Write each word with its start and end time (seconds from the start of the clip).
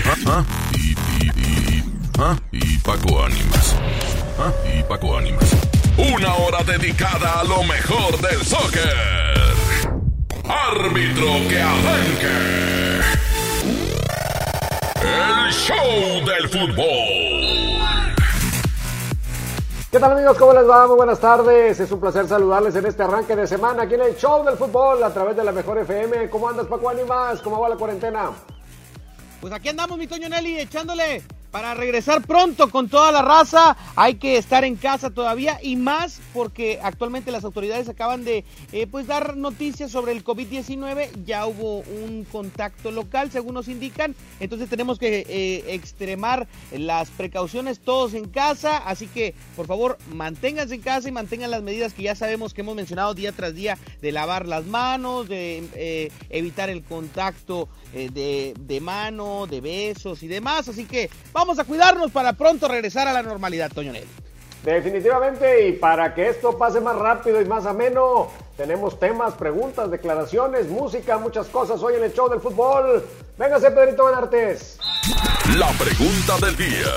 Y, 0.00 0.92
y, 0.92 1.84
¿ah? 2.18 2.36
y 2.52 2.78
Paco 2.78 3.22
Ánimas. 3.22 3.76
¿Ah? 4.38 4.50
Y 4.66 4.82
Paco 4.84 5.18
Ánimas. 5.18 5.54
Una 5.98 6.34
hora 6.36 6.64
dedicada 6.64 7.40
a 7.40 7.44
lo 7.44 7.62
mejor 7.64 8.18
del 8.20 8.42
soccer. 8.42 8.96
Árbitro 10.48 11.26
que 11.48 11.60
arranque. 11.60 13.00
El 15.02 15.52
show 15.52 16.24
del 16.24 16.48
fútbol. 16.48 17.30
¿Qué 19.90 19.98
tal 19.98 20.12
amigos? 20.12 20.38
¿Cómo 20.38 20.54
les 20.54 20.68
va? 20.68 20.86
Muy 20.86 20.96
buenas 20.96 21.20
tardes. 21.20 21.78
Es 21.78 21.92
un 21.92 22.00
placer 22.00 22.26
saludarles 22.26 22.74
en 22.74 22.86
este 22.86 23.02
arranque 23.02 23.36
de 23.36 23.46
semana 23.46 23.82
aquí 23.82 23.94
en 23.94 24.02
el 24.02 24.16
show 24.16 24.44
del 24.44 24.56
fútbol 24.56 25.02
a 25.02 25.12
través 25.12 25.36
de 25.36 25.44
la 25.44 25.52
mejor 25.52 25.78
FM. 25.78 26.30
¿Cómo 26.30 26.48
andas 26.48 26.66
Paco 26.68 26.88
Ánimas? 26.88 27.42
¿Cómo 27.42 27.60
va 27.60 27.68
la 27.68 27.76
cuarentena? 27.76 28.30
Pues 29.40 29.54
aquí 29.54 29.70
andamos, 29.70 29.96
mi 29.96 30.06
Toño 30.06 30.28
Nelly, 30.28 30.58
echándole 30.58 31.22
para 31.50 31.74
regresar 31.74 32.22
pronto 32.22 32.70
con 32.70 32.88
toda 32.88 33.12
la 33.12 33.22
raza. 33.22 33.76
Hay 33.96 34.14
que 34.14 34.36
estar 34.36 34.64
en 34.64 34.76
casa 34.76 35.10
todavía 35.10 35.58
y 35.62 35.76
más 35.76 36.20
porque 36.32 36.78
actualmente 36.82 37.32
las 37.32 37.44
autoridades 37.44 37.88
acaban 37.88 38.24
de 38.24 38.44
eh, 38.72 38.86
pues 38.86 39.06
dar 39.06 39.36
noticias 39.36 39.90
sobre 39.90 40.12
el 40.12 40.24
COVID-19. 40.24 41.24
Ya 41.24 41.46
hubo 41.46 41.78
un 41.78 42.26
contacto 42.30 42.90
local, 42.90 43.30
según 43.30 43.54
nos 43.54 43.68
indican. 43.68 44.14
Entonces 44.38 44.68
tenemos 44.68 44.98
que 44.98 45.26
eh, 45.28 45.74
extremar 45.74 46.46
las 46.72 47.10
precauciones 47.10 47.80
todos 47.80 48.14
en 48.14 48.28
casa. 48.28 48.76
Así 48.78 49.06
que, 49.06 49.34
por 49.56 49.66
favor, 49.66 49.98
manténganse 50.12 50.74
en 50.74 50.82
casa 50.82 51.08
y 51.08 51.12
mantengan 51.12 51.50
las 51.50 51.62
medidas 51.62 51.94
que 51.94 52.02
ya 52.02 52.14
sabemos 52.14 52.54
que 52.54 52.60
hemos 52.60 52.76
mencionado 52.76 53.14
día 53.14 53.32
tras 53.32 53.54
día 53.54 53.78
de 54.00 54.12
lavar 54.12 54.46
las 54.46 54.66
manos, 54.66 55.28
de 55.28 55.68
eh, 55.74 56.12
evitar 56.28 56.70
el 56.70 56.82
contacto 56.84 57.68
de, 57.92 58.54
de 58.58 58.80
mano, 58.80 59.46
de 59.46 59.60
besos 59.60 60.22
y 60.22 60.28
demás. 60.28 60.68
Así 60.68 60.84
que 60.84 61.10
vamos 61.32 61.58
a 61.58 61.64
cuidarnos 61.64 62.10
para 62.10 62.32
pronto 62.32 62.68
regresar 62.68 63.08
a 63.08 63.12
la 63.12 63.22
normalidad, 63.22 63.70
Toño 63.70 63.92
Nelly. 63.92 64.06
Definitivamente, 64.64 65.68
y 65.68 65.72
para 65.72 66.14
que 66.14 66.28
esto 66.28 66.58
pase 66.58 66.80
más 66.80 66.94
rápido 66.96 67.40
y 67.40 67.46
más 67.46 67.64
ameno, 67.64 68.28
tenemos 68.58 69.00
temas, 69.00 69.32
preguntas, 69.34 69.90
declaraciones, 69.90 70.68
música, 70.68 71.16
muchas 71.16 71.46
cosas 71.46 71.82
hoy 71.82 71.94
en 71.94 72.04
el 72.04 72.12
show 72.12 72.28
del 72.28 72.40
fútbol. 72.40 73.02
Véngase, 73.38 73.70
Pedrito 73.70 74.04
Benartes. 74.04 74.78
La 75.56 75.68
pregunta 75.72 76.36
del 76.44 76.56
día. 76.58 76.92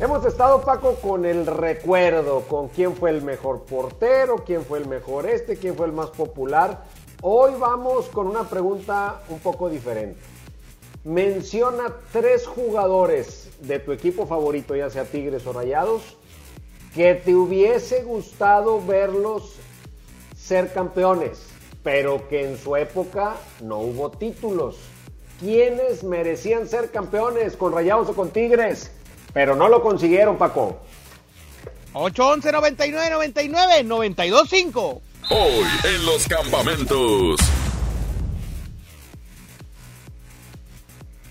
Hemos 0.00 0.24
estado, 0.24 0.62
Paco, 0.62 0.94
con 0.94 1.26
el 1.26 1.44
recuerdo, 1.46 2.40
con 2.48 2.68
quién 2.68 2.96
fue 2.96 3.10
el 3.10 3.20
mejor 3.20 3.64
portero, 3.64 4.42
quién 4.46 4.64
fue 4.64 4.78
el 4.78 4.86
mejor 4.86 5.28
este, 5.28 5.58
quién 5.58 5.76
fue 5.76 5.84
el 5.84 5.92
más 5.92 6.08
popular. 6.08 6.84
Hoy 7.22 7.52
vamos 7.58 8.06
con 8.06 8.26
una 8.26 8.44
pregunta 8.44 9.20
un 9.28 9.40
poco 9.40 9.68
diferente. 9.68 10.18
Menciona 11.04 11.94
tres 12.12 12.46
jugadores 12.46 13.50
de 13.60 13.78
tu 13.78 13.92
equipo 13.92 14.26
favorito, 14.26 14.74
ya 14.74 14.88
sea 14.88 15.04
Tigres 15.04 15.46
o 15.46 15.52
Rayados, 15.52 16.16
que 16.94 17.14
te 17.14 17.34
hubiese 17.34 18.04
gustado 18.04 18.82
verlos 18.82 19.56
ser 20.34 20.72
campeones, 20.72 21.42
pero 21.82 22.26
que 22.26 22.48
en 22.48 22.56
su 22.56 22.74
época 22.76 23.36
no 23.60 23.80
hubo 23.80 24.10
títulos. 24.10 24.78
¿Quiénes 25.40 26.02
merecían 26.02 26.68
ser 26.68 26.90
campeones 26.90 27.54
con 27.54 27.74
Rayados 27.74 28.08
o 28.08 28.14
con 28.14 28.30
Tigres? 28.30 28.92
Pero 29.34 29.54
no 29.54 29.68
lo 29.68 29.82
consiguieron, 29.82 30.38
Paco. 30.38 30.78
811 31.92 32.50
99 32.50 33.10
99 33.10 33.84
925 33.84 35.02
Hoy 35.32 35.64
en 35.84 36.06
los 36.06 36.26
campamentos. 36.26 37.38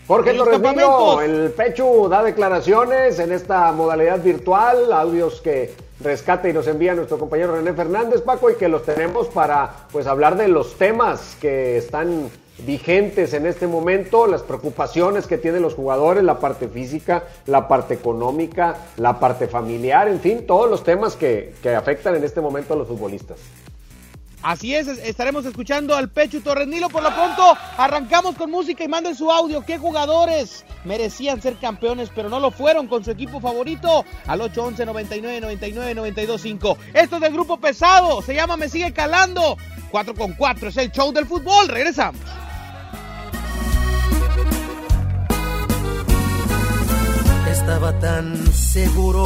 Jorge 0.08 0.30
En 0.30 0.38
los 0.38 0.50
Torres 0.50 1.30
el 1.30 1.52
Pechu 1.52 2.08
da 2.08 2.24
declaraciones 2.24 3.20
en 3.20 3.34
esta 3.34 3.70
modalidad 3.74 4.24
virtual, 4.24 4.94
audios 4.94 5.42
que 5.42 5.74
rescata 6.00 6.48
y 6.48 6.54
nos 6.54 6.68
envía 6.68 6.96
nuestro 6.96 7.20
compañero 7.20 7.58
René 7.58 7.74
Fernández, 7.74 8.22
Paco, 8.22 8.50
y 8.50 8.56
que 8.56 8.70
los 8.70 8.84
tenemos 8.84 9.28
para 9.28 9.88
pues 9.92 10.08
hablar 10.08 10.38
de 10.38 10.48
los 10.48 10.78
temas 10.78 11.36
que 11.42 11.76
están 11.76 12.30
vigentes 12.59 13.34
en 13.34 13.46
este 13.48 13.68
momento, 13.68 14.28
las 14.28 14.44
preocupaciones 14.44 15.28
que 15.28 15.38
tienen 15.38 15.62
los 15.62 15.74
jugadores, 15.74 16.24
la 16.24 16.40
parte 16.40 16.70
física, 16.70 17.26
la 17.48 17.68
parte 17.68 17.96
económica, 17.96 18.78
la 18.96 19.20
parte 19.20 19.50
familiar, 19.50 20.08
en 20.08 20.22
fin, 20.22 20.48
todos 20.48 20.70
los 20.70 20.86
temas 20.86 21.18
que, 21.18 21.54
que 21.62 21.76
afectan 21.76 22.16
en 22.16 22.24
este 22.24 22.40
momento 22.40 22.76
a 22.76 22.78
los 22.78 22.88
futbolistas. 22.88 23.40
Así 24.42 24.74
es, 24.74 24.88
es- 24.88 25.00
estaremos 25.00 25.46
escuchando 25.46 25.96
al 25.96 26.10
Pecho 26.10 26.42
Torres 26.42 26.68
Nilo. 26.68 26.90
Por 26.90 27.04
lo 27.04 27.14
pronto, 27.14 27.58
arrancamos 27.78 28.36
con 28.36 28.50
música 28.50 28.84
y 28.84 28.88
manden 28.88 29.16
su 29.16 29.30
audio. 29.30 29.66
¿Qué 29.66 29.78
jugadores 29.78 30.64
merecían 30.86 31.42
ser 31.42 31.58
campeones, 31.58 32.10
pero 32.16 32.30
no 32.30 32.40
lo 32.40 32.50
fueron 32.52 32.88
con 32.88 33.04
su 33.04 33.12
equipo 33.12 33.42
favorito? 33.42 34.06
Al 34.28 34.40
811 34.42 34.86
99 34.86 35.42
99 35.42 35.94
925 35.96 36.78
Esto 36.94 37.16
es 37.18 37.22
del 37.22 37.34
grupo 37.34 37.58
pesado. 37.60 38.22
Se 38.22 38.34
llama 38.34 38.56
Me 38.56 38.70
Sigue 38.70 38.94
Calando. 38.94 39.58
4 39.92 40.14
con 40.16 40.34
4 40.34 40.70
es 40.70 40.78
el 40.78 40.92
show 40.92 41.12
del 41.12 41.26
fútbol. 41.26 41.68
Regresamos. 41.68 42.22
Estaba 47.52 47.98
tan 48.00 48.36
seguro 48.54 49.26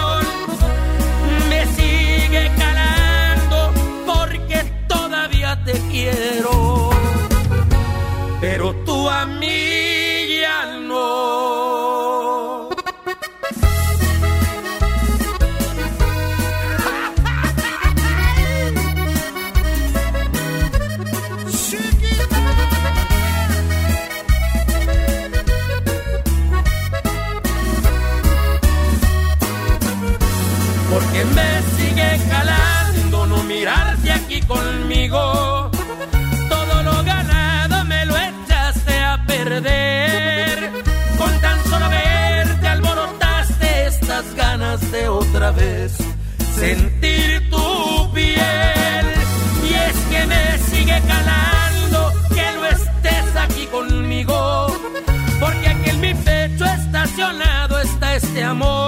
Sentir 46.55 47.49
tu 47.49 48.11
piel. 48.13 49.05
Y 49.67 49.73
es 49.73 49.97
que 50.11 50.25
me 50.27 50.57
sigue 50.69 51.01
calando 51.07 52.11
que 52.29 52.45
no 52.55 52.65
estés 52.65 53.35
aquí 53.35 53.65
conmigo. 53.67 54.67
Porque 55.39 55.67
aquí 55.67 55.89
en 55.89 56.01
mi 56.01 56.13
pecho 56.13 56.65
estacionado 56.65 57.79
está 57.79 58.15
este 58.15 58.43
amor. 58.43 58.80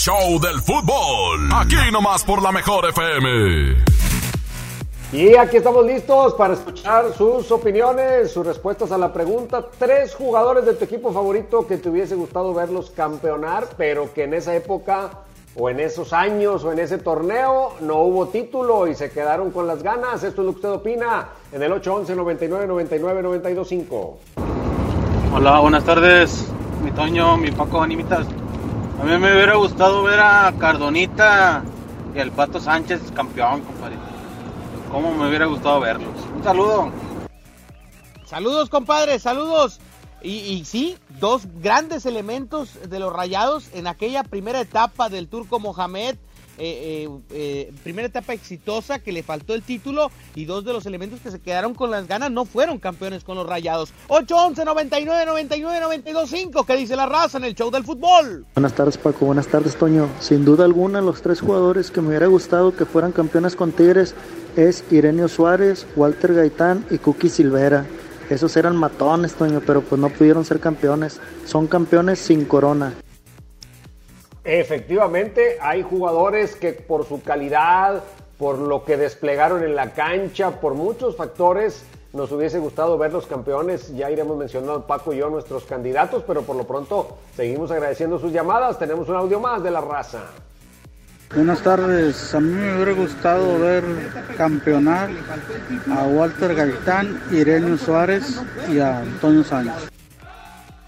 Show 0.00 0.40
del 0.40 0.62
fútbol. 0.62 1.50
Aquí 1.52 1.76
nomás 1.92 2.24
por 2.24 2.40
la 2.40 2.50
mejor 2.50 2.88
FM. 2.88 3.84
Y 5.12 5.36
aquí 5.36 5.58
estamos 5.58 5.84
listos 5.84 6.32
para 6.34 6.54
escuchar 6.54 7.12
sus 7.12 7.50
opiniones, 7.50 8.32
sus 8.32 8.46
respuestas 8.46 8.92
a 8.92 8.98
la 8.98 9.12
pregunta. 9.12 9.66
Tres 9.78 10.14
jugadores 10.14 10.64
de 10.64 10.72
tu 10.72 10.84
equipo 10.86 11.12
favorito 11.12 11.66
que 11.66 11.76
te 11.76 11.90
hubiese 11.90 12.14
gustado 12.14 12.54
verlos 12.54 12.90
campeonar, 12.90 13.68
pero 13.76 14.14
que 14.14 14.24
en 14.24 14.32
esa 14.32 14.56
época 14.56 15.10
o 15.54 15.68
en 15.68 15.80
esos 15.80 16.14
años 16.14 16.64
o 16.64 16.72
en 16.72 16.78
ese 16.78 16.96
torneo 16.96 17.74
no 17.80 17.98
hubo 17.98 18.28
título 18.28 18.86
y 18.86 18.94
se 18.94 19.10
quedaron 19.10 19.50
con 19.50 19.66
las 19.66 19.82
ganas. 19.82 20.24
Esto 20.24 20.40
es 20.40 20.46
lo 20.46 20.52
que 20.52 20.56
usted 20.56 20.70
opina 20.70 21.28
en 21.52 21.62
el 21.62 21.72
811 21.72 22.16
99 22.16 22.66
99 22.66 23.22
925. 23.22 24.18
Hola, 25.34 25.60
buenas 25.60 25.84
tardes, 25.84 26.46
mi 26.82 26.90
Toño, 26.90 27.36
mi 27.36 27.50
Paco 27.50 27.82
Animitas. 27.82 28.39
A 29.00 29.02
mí 29.02 29.16
me 29.16 29.32
hubiera 29.32 29.54
gustado 29.54 30.02
ver 30.02 30.20
a 30.20 30.52
Cardonita 30.58 31.64
y 32.14 32.18
al 32.18 32.32
Pato 32.32 32.60
Sánchez 32.60 33.00
campeón, 33.14 33.62
compadre. 33.62 33.96
¿Cómo 34.92 35.14
me 35.14 35.26
hubiera 35.26 35.46
gustado 35.46 35.80
verlos? 35.80 36.14
Un 36.36 36.44
saludo. 36.44 36.92
Saludos, 38.26 38.68
compadre, 38.68 39.18
saludos. 39.18 39.80
Y, 40.20 40.32
y, 40.32 40.66
sí, 40.66 40.98
dos 41.18 41.44
grandes 41.62 42.04
elementos 42.04 42.90
de 42.90 42.98
los 42.98 43.10
rayados 43.10 43.70
en 43.72 43.86
aquella 43.86 44.22
primera 44.22 44.60
etapa 44.60 45.08
del 45.08 45.28
turco 45.28 45.58
Mohamed. 45.58 46.16
Eh, 46.62 47.06
eh, 47.06 47.20
eh, 47.30 47.72
primera 47.82 48.06
etapa 48.06 48.34
exitosa 48.34 48.98
que 48.98 49.12
le 49.12 49.22
faltó 49.22 49.54
el 49.54 49.62
título 49.62 50.10
y 50.34 50.44
dos 50.44 50.62
de 50.62 50.74
los 50.74 50.84
elementos 50.84 51.18
que 51.20 51.30
se 51.30 51.40
quedaron 51.40 51.72
con 51.72 51.90
las 51.90 52.06
ganas 52.06 52.30
no 52.30 52.44
fueron 52.44 52.78
campeones 52.78 53.24
con 53.24 53.36
los 53.36 53.46
rayados. 53.46 53.94
8-11, 54.08 54.66
99, 54.66 55.24
99, 55.24 55.80
92, 55.80 56.28
5. 56.28 56.64
¿Qué 56.64 56.76
dice 56.76 56.96
la 56.96 57.06
raza 57.06 57.38
en 57.38 57.44
el 57.44 57.54
show 57.54 57.70
del 57.70 57.84
fútbol? 57.84 58.44
Buenas 58.54 58.74
tardes, 58.74 58.98
Paco. 58.98 59.24
Buenas 59.24 59.46
tardes, 59.46 59.74
Toño. 59.74 60.10
Sin 60.20 60.44
duda 60.44 60.66
alguna, 60.66 61.00
los 61.00 61.22
tres 61.22 61.40
jugadores 61.40 61.90
que 61.90 62.02
me 62.02 62.08
hubiera 62.08 62.26
gustado 62.26 62.76
que 62.76 62.84
fueran 62.84 63.12
campeones 63.12 63.56
con 63.56 63.72
Tigres 63.72 64.14
es 64.54 64.84
Irenio 64.90 65.28
Suárez, 65.28 65.86
Walter 65.96 66.34
Gaitán 66.34 66.84
y 66.90 66.98
Cookie 66.98 67.30
Silvera. 67.30 67.86
Esos 68.28 68.54
eran 68.58 68.76
matones, 68.76 69.32
Toño, 69.32 69.62
pero 69.66 69.80
pues 69.80 69.98
no 69.98 70.10
pudieron 70.10 70.44
ser 70.44 70.60
campeones. 70.60 71.20
Son 71.46 71.66
campeones 71.66 72.18
sin 72.18 72.44
corona. 72.44 72.92
Efectivamente, 74.50 75.58
hay 75.62 75.84
jugadores 75.84 76.56
que 76.56 76.72
por 76.72 77.06
su 77.06 77.22
calidad, 77.22 78.02
por 78.36 78.58
lo 78.58 78.84
que 78.84 78.96
desplegaron 78.96 79.62
en 79.62 79.76
la 79.76 79.92
cancha, 79.92 80.60
por 80.60 80.74
muchos 80.74 81.14
factores, 81.14 81.84
nos 82.12 82.32
hubiese 82.32 82.58
gustado 82.58 82.98
ver 82.98 83.12
los 83.12 83.28
campeones. 83.28 83.94
Ya 83.94 84.10
iremos 84.10 84.36
mencionando 84.36 84.88
Paco 84.88 85.12
y 85.12 85.18
yo 85.18 85.30
nuestros 85.30 85.62
candidatos, 85.66 86.24
pero 86.26 86.42
por 86.42 86.56
lo 86.56 86.64
pronto 86.66 87.16
seguimos 87.36 87.70
agradeciendo 87.70 88.18
sus 88.18 88.32
llamadas. 88.32 88.76
Tenemos 88.76 89.08
un 89.08 89.14
audio 89.14 89.38
más 89.38 89.62
de 89.62 89.70
la 89.70 89.82
raza. 89.82 90.22
Buenas 91.32 91.62
tardes, 91.62 92.34
a 92.34 92.40
mí 92.40 92.52
me 92.52 92.74
hubiera 92.74 92.92
gustado 93.00 93.56
ver 93.60 93.84
campeonar 94.36 95.10
a 95.96 96.02
Walter 96.08 96.56
Gaitán, 96.56 97.22
Irenio 97.30 97.78
Suárez 97.78 98.42
y 98.68 98.80
a 98.80 98.98
Antonio 98.98 99.44
Sánchez. 99.44 99.90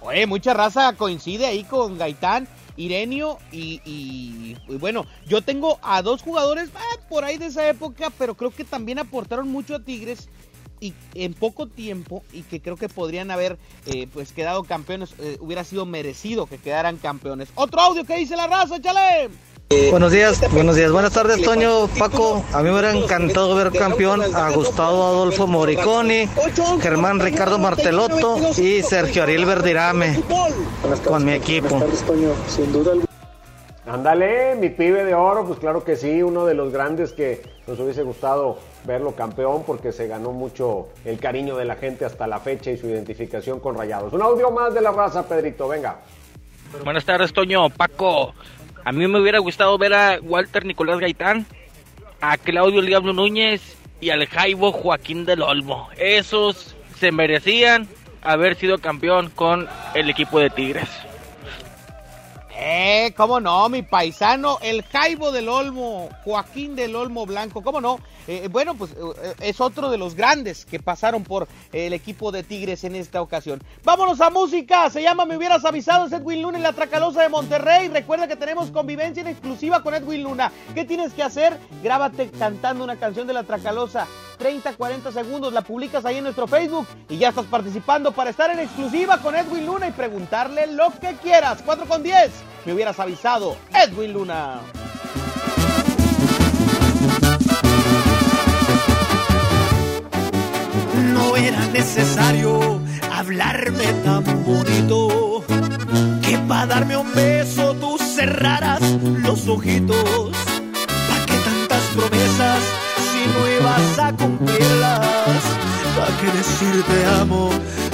Oye, 0.00 0.26
mucha 0.26 0.52
raza 0.52 0.94
coincide 0.98 1.46
ahí 1.46 1.62
con 1.62 1.96
Gaitán, 1.96 2.48
Irenio 2.76 3.38
y, 3.50 4.56
bueno, 4.80 5.06
yo 5.26 5.42
tengo 5.42 5.78
a 5.82 6.02
dos 6.02 6.22
jugadores 6.22 6.70
ah, 6.74 7.00
por 7.08 7.24
ahí 7.24 7.38
de 7.38 7.46
esa 7.46 7.68
época, 7.68 8.10
pero 8.18 8.34
creo 8.34 8.50
que 8.50 8.64
también 8.64 8.98
aportaron 8.98 9.48
mucho 9.48 9.74
a 9.76 9.80
Tigres 9.80 10.28
y 10.80 10.94
en 11.14 11.32
poco 11.34 11.68
tiempo 11.68 12.24
y 12.32 12.42
que 12.42 12.60
creo 12.60 12.76
que 12.76 12.88
podrían 12.88 13.30
haber 13.30 13.56
eh, 13.86 14.08
pues 14.12 14.32
quedado 14.32 14.64
campeones, 14.64 15.14
eh, 15.20 15.36
hubiera 15.40 15.62
sido 15.62 15.86
merecido 15.86 16.46
que 16.46 16.58
quedaran 16.58 16.96
campeones. 16.96 17.50
Otro 17.54 17.80
audio 17.80 18.04
que 18.04 18.16
dice 18.16 18.36
la 18.36 18.48
raza, 18.48 18.80
chale. 18.80 19.30
Buenos 19.90 20.12
días, 20.12 20.40
buenos 20.52 20.76
días, 20.76 20.90
buenas 20.90 21.12
tardes, 21.12 21.42
Toño, 21.42 21.86
Paco. 21.98 22.44
A 22.52 22.58
mí 22.58 22.64
me 22.64 22.72
hubiera 22.72 22.92
encantado 22.92 23.54
ver 23.54 23.72
campeón 23.72 24.22
a 24.34 24.50
Gustavo 24.50 25.04
Adolfo 25.04 25.46
Moriconi, 25.46 26.28
Germán 26.80 27.20
Ricardo 27.20 27.58
Martelotto 27.58 28.38
y 28.58 28.82
Sergio 28.82 29.22
Ariel 29.22 29.46
Verdirame 29.46 30.20
con 31.04 31.24
mi 31.24 31.32
equipo. 31.32 31.80
Ándale, 33.86 34.54
mi 34.56 34.70
pibe 34.70 35.04
de 35.04 35.14
oro, 35.14 35.44
pues 35.46 35.58
claro 35.58 35.84
que 35.84 35.96
sí, 35.96 36.22
uno 36.22 36.46
de 36.46 36.54
los 36.54 36.72
grandes 36.72 37.12
que 37.12 37.42
nos 37.66 37.78
hubiese 37.78 38.02
gustado 38.02 38.58
verlo 38.84 39.12
campeón 39.12 39.64
porque 39.66 39.92
se 39.92 40.06
ganó 40.06 40.32
mucho 40.32 40.88
el 41.04 41.18
cariño 41.18 41.56
de 41.56 41.64
la 41.64 41.76
gente 41.76 42.04
hasta 42.04 42.26
la 42.26 42.40
fecha 42.40 42.70
y 42.70 42.78
su 42.78 42.86
identificación 42.88 43.60
con 43.60 43.76
Rayados. 43.76 44.12
Un 44.12 44.22
audio 44.22 44.50
más 44.50 44.74
de 44.74 44.80
la 44.80 44.92
raza, 44.92 45.26
Pedrito, 45.26 45.68
venga. 45.68 45.96
Buenas 46.84 47.04
tardes, 47.04 47.32
Toño, 47.32 47.68
Paco. 47.70 48.32
A 48.84 48.92
mí 48.92 49.06
me 49.06 49.20
hubiera 49.20 49.38
gustado 49.38 49.78
ver 49.78 49.94
a 49.94 50.18
Walter 50.20 50.64
Nicolás 50.64 50.98
Gaitán, 50.98 51.46
a 52.20 52.36
Claudio 52.36 52.82
Diablo 52.82 53.12
Núñez 53.12 53.76
y 54.00 54.10
al 54.10 54.26
Jaibo 54.26 54.72
Joaquín 54.72 55.24
del 55.24 55.42
Olmo. 55.42 55.88
Esos 55.96 56.74
se 56.98 57.12
merecían 57.12 57.88
haber 58.22 58.56
sido 58.56 58.78
campeón 58.78 59.30
con 59.30 59.68
el 59.94 60.10
equipo 60.10 60.40
de 60.40 60.50
Tigres. 60.50 60.88
Eh, 62.64 63.12
cómo 63.16 63.40
no, 63.40 63.68
mi 63.68 63.82
paisano, 63.82 64.58
el 64.62 64.84
Jaibo 64.84 65.32
del 65.32 65.48
Olmo, 65.48 66.08
Joaquín 66.24 66.76
del 66.76 66.94
Olmo 66.94 67.26
Blanco, 67.26 67.60
cómo 67.60 67.80
no. 67.80 67.98
Eh, 68.28 68.46
bueno, 68.52 68.76
pues 68.76 68.92
eh, 68.92 69.34
es 69.40 69.60
otro 69.60 69.90
de 69.90 69.98
los 69.98 70.14
grandes 70.14 70.64
que 70.64 70.78
pasaron 70.78 71.24
por 71.24 71.48
el 71.72 71.92
equipo 71.92 72.30
de 72.30 72.44
Tigres 72.44 72.84
en 72.84 72.94
esta 72.94 73.20
ocasión. 73.20 73.60
Vámonos 73.82 74.20
a 74.20 74.30
música, 74.30 74.88
se 74.90 75.02
llama 75.02 75.24
Me 75.24 75.36
hubieras 75.36 75.64
avisado, 75.64 76.06
es 76.06 76.12
Edwin 76.12 76.40
Luna 76.40 76.58
en 76.58 76.62
la 76.62 76.72
Tracalosa 76.72 77.22
de 77.22 77.30
Monterrey. 77.30 77.88
Recuerda 77.88 78.28
que 78.28 78.36
tenemos 78.36 78.70
convivencia 78.70 79.22
en 79.22 79.26
exclusiva 79.26 79.82
con 79.82 79.94
Edwin 79.94 80.22
Luna. 80.22 80.52
¿Qué 80.72 80.84
tienes 80.84 81.14
que 81.14 81.24
hacer? 81.24 81.58
Grábate 81.82 82.30
cantando 82.30 82.84
una 82.84 82.94
canción 82.94 83.26
de 83.26 83.32
la 83.32 83.42
Tracalosa. 83.42 84.06
30, 84.38 84.74
40 84.74 85.12
segundos, 85.12 85.52
la 85.52 85.62
publicas 85.62 86.04
ahí 86.04 86.18
en 86.18 86.24
nuestro 86.24 86.46
Facebook 86.46 86.86
y 87.08 87.18
ya 87.18 87.28
estás 87.30 87.46
participando 87.46 88.12
para 88.12 88.30
estar 88.30 88.50
en 88.50 88.60
exclusiva 88.60 89.18
con 89.18 89.34
Edwin 89.34 89.66
Luna 89.66 89.88
y 89.88 89.92
preguntarle 89.92 90.66
lo 90.68 90.90
que 91.00 91.14
quieras. 91.16 91.62
4 91.64 91.86
con 91.86 92.02
10. 92.02 92.30
Me 92.64 92.72
hubieras 92.72 92.98
avisado, 93.00 93.56
Edwin 93.74 94.12
Luna. 94.12 94.60
No 101.12 101.36
era 101.36 101.66
necesario 101.66 102.80
hablarme 103.12 103.84
tan 104.04 104.24
bonito 104.44 105.44
que 106.22 106.38
para 106.48 106.66
darme 106.66 106.96
un 106.96 107.12
beso 107.14 107.74
tú 107.74 107.98
cerraras 107.98 108.80
los 108.80 109.46
ojitos. 109.48 110.30
¿Para 111.08 111.26
qué 111.26 111.34
tantas 111.44 111.82
promesas 111.94 112.81
no 113.32 113.48
ibas 113.58 113.98
a 113.98 114.12
cumplirlas? 114.12 115.42
¿Para 115.96 116.16
qué 116.18 116.26
decir 116.38 116.84
te 116.84 117.06
amo 117.20 117.50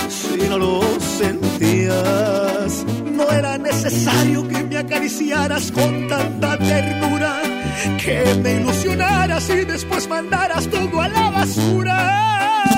si 0.08 0.48
no 0.48 0.58
lo 0.58 0.80
sentías? 1.18 2.84
No 3.12 3.28
era 3.30 3.58
necesario 3.58 4.46
que 4.46 4.62
me 4.64 4.78
acariciaras 4.78 5.72
con 5.72 6.08
tanta 6.08 6.56
ternura, 6.58 7.42
que 8.02 8.34
me 8.42 8.60
ilusionaras 8.60 9.48
y 9.50 9.64
después 9.64 10.08
mandaras 10.08 10.68
todo 10.68 11.00
a 11.00 11.08
la 11.08 11.30
basura. 11.30 12.77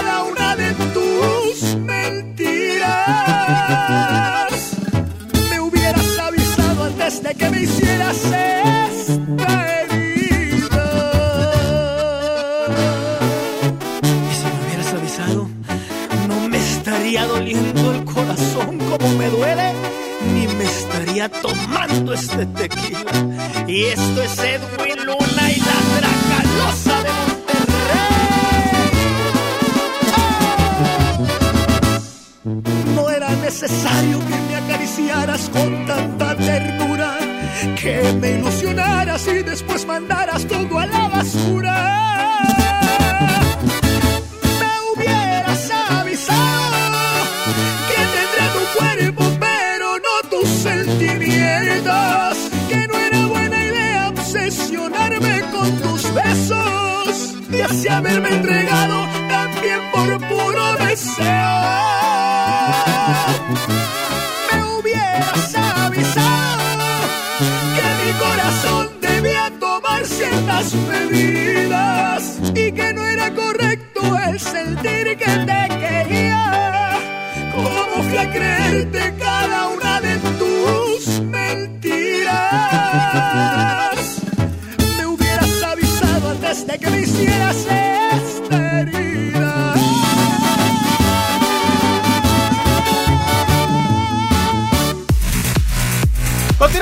me 19.09 19.29
duele, 19.29 19.73
ni 20.33 20.47
me 20.47 20.65
estaría 20.65 21.29
tomando 21.29 22.13
este 22.13 22.45
tequila. 22.45 23.11
Y 23.67 23.83
esto 23.85 24.21
es 24.21 24.37
Edwin 24.39 25.05
Luna 25.05 25.51
y 25.51 25.59
la 25.59 25.79
Dracalosa 25.97 27.03
de 27.03 27.11
Monterrey. 27.19 28.11
No 32.95 33.09
era 33.09 33.29
necesario 33.29 34.19
que 34.19 34.35
me 34.47 34.55
acariciaras 34.55 35.49
con 35.49 35.85
tanta 35.85 36.35
ternura, 36.35 37.17
que 37.81 38.13
me 38.19 38.31
ilusionaras 38.31 39.27
y 39.27 39.43
después 39.43 39.85
mandaras 39.85 40.45
todo 40.45 40.79
a 40.79 40.85
la 40.85 41.07
basura. 41.07 42.30
Haberme 58.01 58.29
entregado 58.29 59.07
también 59.29 59.79
por 59.91 60.17
puro 60.27 60.73
deseo. 60.77 61.59
Me 64.51 64.63
hubieras 64.73 65.55
avisado 65.55 66.63
que 67.75 67.87
mi 68.03 68.11
corazón 68.25 68.89
debía 69.01 69.51
tomar 69.59 70.03
ciertas 70.03 70.73
medidas 70.73 72.39
y 72.55 72.71
que 72.71 72.93
no 72.95 73.05
era 73.05 73.31
correcto 73.35 74.01
el 74.27 74.39
sentir 74.39 75.17
que 75.17 75.31
te 75.49 75.61
quería. 75.83 76.97
¿Cómo 77.55 78.03
fui 78.03 78.17
a 78.17 78.31
creerte 78.31 79.13
cada 79.19 79.67
una 79.67 80.01
de 80.01 80.17
tus 80.39 81.19
mentiras? 81.21 82.31
Me 84.97 85.05
hubieras 85.05 85.63
avisado 85.63 86.31
antes 86.31 86.65
de 86.65 86.79
que 86.79 86.89
me 86.89 87.01
hicieras 87.01 87.67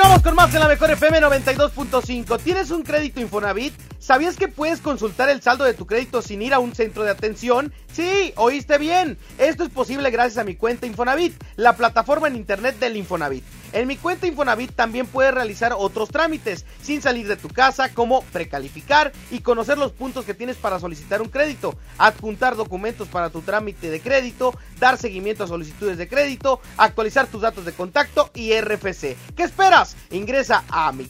Continuamos 0.00 0.22
con 0.22 0.34
más 0.34 0.54
en 0.54 0.60
la 0.60 0.68
mejor 0.68 0.90
FM 0.92 1.20
92.5. 1.20 2.40
¿Tienes 2.40 2.70
un 2.70 2.82
crédito 2.82 3.20
Infonavit? 3.20 3.74
¿Sabías 4.10 4.36
que 4.36 4.48
puedes 4.48 4.80
consultar 4.80 5.28
el 5.28 5.40
saldo 5.40 5.62
de 5.62 5.72
tu 5.72 5.86
crédito 5.86 6.20
sin 6.20 6.42
ir 6.42 6.52
a 6.52 6.58
un 6.58 6.74
centro 6.74 7.04
de 7.04 7.10
atención? 7.10 7.72
Sí, 7.92 8.32
oíste 8.34 8.76
bien. 8.76 9.16
Esto 9.38 9.62
es 9.62 9.70
posible 9.70 10.10
gracias 10.10 10.38
a 10.38 10.42
mi 10.42 10.56
cuenta 10.56 10.86
Infonavit, 10.86 11.40
la 11.54 11.76
plataforma 11.76 12.26
en 12.26 12.34
internet 12.34 12.76
del 12.80 12.96
Infonavit. 12.96 13.44
En 13.72 13.86
mi 13.86 13.96
cuenta 13.96 14.26
Infonavit 14.26 14.74
también 14.74 15.06
puedes 15.06 15.32
realizar 15.32 15.74
otros 15.78 16.08
trámites 16.08 16.64
sin 16.82 17.00
salir 17.00 17.28
de 17.28 17.36
tu 17.36 17.46
casa, 17.46 17.94
como 17.94 18.22
precalificar 18.32 19.12
y 19.30 19.42
conocer 19.42 19.78
los 19.78 19.92
puntos 19.92 20.24
que 20.24 20.34
tienes 20.34 20.56
para 20.56 20.80
solicitar 20.80 21.22
un 21.22 21.28
crédito, 21.28 21.78
adjuntar 21.96 22.56
documentos 22.56 23.06
para 23.06 23.30
tu 23.30 23.42
trámite 23.42 23.90
de 23.90 24.00
crédito, 24.00 24.58
dar 24.80 24.98
seguimiento 24.98 25.44
a 25.44 25.46
solicitudes 25.46 25.98
de 25.98 26.08
crédito, 26.08 26.60
actualizar 26.78 27.28
tus 27.28 27.42
datos 27.42 27.64
de 27.64 27.72
contacto 27.72 28.28
y 28.34 28.60
RFC. 28.60 29.16
¿Qué 29.36 29.44
esperas? 29.44 29.96
Ingresa 30.10 30.64
a 30.68 30.90
mi 30.90 31.04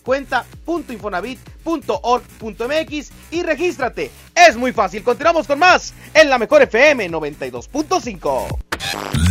cuenta.infonavit.org.mx 1.62 3.10
y 3.30 3.42
regístrate. 3.42 4.10
Es 4.34 4.56
muy 4.56 4.72
fácil. 4.72 5.02
Continuamos 5.02 5.46
con 5.46 5.58
más 5.58 5.92
en 6.14 6.30
la 6.30 6.38
mejor 6.38 6.62
FM 6.62 7.10
92.5. 7.10 8.58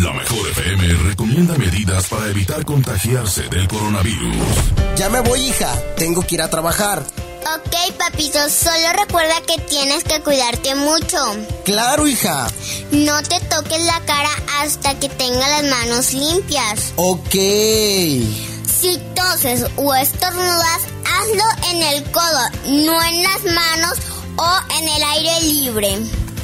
La 0.04 0.14
mejor 0.14 0.48
FM 0.50 0.88
recomienda 1.10 1.56
medidas 1.58 2.08
para 2.08 2.28
evitar 2.28 2.64
contagiarse 2.66 3.44
del 3.50 3.68
coronavirus. 3.68 4.36
Ya 4.96 5.10
me 5.10 5.22
voy, 5.22 5.40
hija. 5.42 5.74
Tengo 5.98 6.22
que 6.22 6.36
ir 6.36 6.42
a 6.42 6.50
trabajar. 6.50 7.04
Ok, 7.56 7.96
papito, 7.98 8.38
solo 8.50 8.94
recuerda 9.00 9.34
que 9.48 9.60
tienes 9.64 10.04
que 10.04 10.22
cuidarte 10.22 10.76
mucho. 10.76 11.18
Claro, 11.66 12.08
hija. 12.08 12.48
No 12.92 13.22
te 13.24 13.40
toques 13.40 13.84
la 13.86 14.00
cara 14.02 14.30
hasta 14.62 15.00
que 15.00 15.10
tengas 15.10 15.50
las 15.50 15.64
manos 15.64 16.14
limpias. 16.14 16.94
Ok. 16.98 17.34
Si 17.34 19.00
toses 19.16 19.66
o 19.78 19.96
estornudas, 19.96 20.82
hazlo 21.20 21.72
en 21.72 21.82
el 21.84 22.12
codo, 22.12 22.50
no 22.66 23.04
en 23.04 23.24
las 23.24 23.44
manos 23.44 24.00
o 24.38 24.60
en 24.78 24.88
el 24.88 25.04
aire 25.04 25.42
libre. 25.42 26.00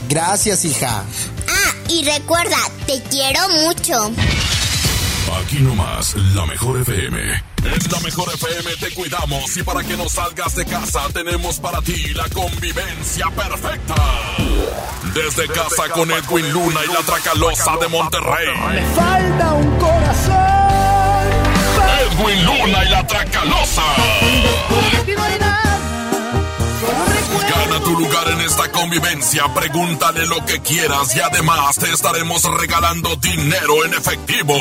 Gracias, 0.09 0.65
hija. 0.65 1.03
Ah, 1.47 1.73
y 1.89 2.03
recuerda, 2.03 2.57
te 2.85 3.01
quiero 3.03 3.39
mucho. 3.49 4.11
Aquí 5.41 5.59
nomás, 5.59 6.15
la 6.35 6.45
mejor 6.45 6.81
FM. 6.81 7.19
En 7.65 7.91
la 7.91 7.99
mejor 8.01 8.31
FM 8.33 8.75
te 8.79 8.93
cuidamos 8.93 9.57
y 9.57 9.63
para 9.63 9.83
que 9.83 9.97
no 9.97 10.07
salgas 10.07 10.55
de 10.55 10.65
casa 10.65 11.01
tenemos 11.11 11.59
para 11.59 11.81
ti 11.81 12.13
la 12.13 12.29
convivencia 12.29 13.25
perfecta. 13.31 13.95
Desde 15.13 15.47
casa 15.47 15.89
con 15.93 16.11
Edwin 16.11 16.51
Luna 16.51 16.79
y 16.87 16.93
la 16.93 16.99
Tracalosa 16.99 17.77
de 17.77 17.87
Monterrey. 17.87 18.47
Me 18.71 18.85
falta 18.95 19.53
un 19.53 19.79
corazón. 19.79 20.34
Edwin 22.15 22.45
Luna 22.45 22.85
y 22.85 22.89
la 22.89 23.05
Tracalosa. 23.05 23.83
Gana 27.49 27.79
tu 27.83 27.99
lugar 27.99 28.29
en 28.31 28.41
esta 28.41 28.71
convivencia, 28.71 29.43
pregúntale 29.53 30.25
lo 30.25 30.45
que 30.45 30.61
quieras 30.61 31.15
y 31.15 31.19
además 31.19 31.75
te 31.77 31.91
estaremos 31.91 32.43
regalando 32.57 33.15
dinero 33.17 33.85
en 33.85 33.93
efectivo. 33.95 34.55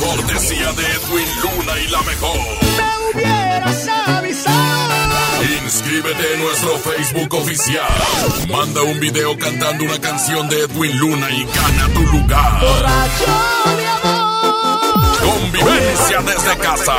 Cortesía 0.00 0.72
de 0.72 0.84
Edwin 0.84 1.28
Luna 1.40 1.78
y 1.78 1.88
la 1.88 2.02
mejor. 2.02 2.38
Me 2.76 3.20
hubieras 3.20 3.88
avisado. 4.06 4.92
Inscríbete 5.64 6.34
en 6.34 6.40
nuestro 6.40 6.78
Facebook 6.78 7.34
oficial. 7.34 7.88
Manda 8.50 8.82
un 8.82 9.00
video 9.00 9.38
cantando 9.38 9.84
una 9.84 9.98
canción 9.98 10.48
de 10.48 10.60
Edwin 10.60 10.98
Luna 10.98 11.30
y 11.30 11.44
gana 11.44 11.88
tu 11.94 12.00
lugar. 12.00 12.60
Borracho 12.60 13.76
de 13.76 13.86
amor. 13.86 14.11
Convivencia 15.24 16.20
desde 16.22 16.56
casa. 16.58 16.94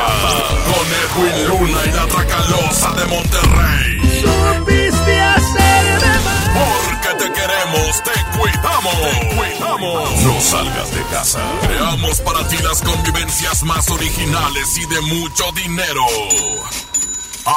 Con 0.66 0.86
Edwin 1.02 1.48
Luna 1.48 1.80
y 1.84 1.92
la 1.92 2.06
Tracalosa 2.06 2.92
de 2.92 3.04
Monterrey. 3.06 4.22
Supiste 4.22 5.20
hacerme. 5.20 6.24
Porque 6.54 7.24
te 7.24 7.32
queremos, 7.32 8.02
te 8.02 8.38
cuidamos. 8.38 8.94
Te 9.00 9.36
cuidamos. 9.36 10.22
No 10.22 10.40
salgas 10.40 10.94
de 10.94 11.02
casa. 11.10 11.40
Creamos 11.66 12.20
para 12.20 12.46
ti 12.48 12.56
las 12.62 12.82
convivencias 12.82 13.62
más 13.64 13.90
originales 13.90 14.78
y 14.78 14.86
de 14.86 15.00
mucho 15.02 15.44
dinero. 15.52 16.02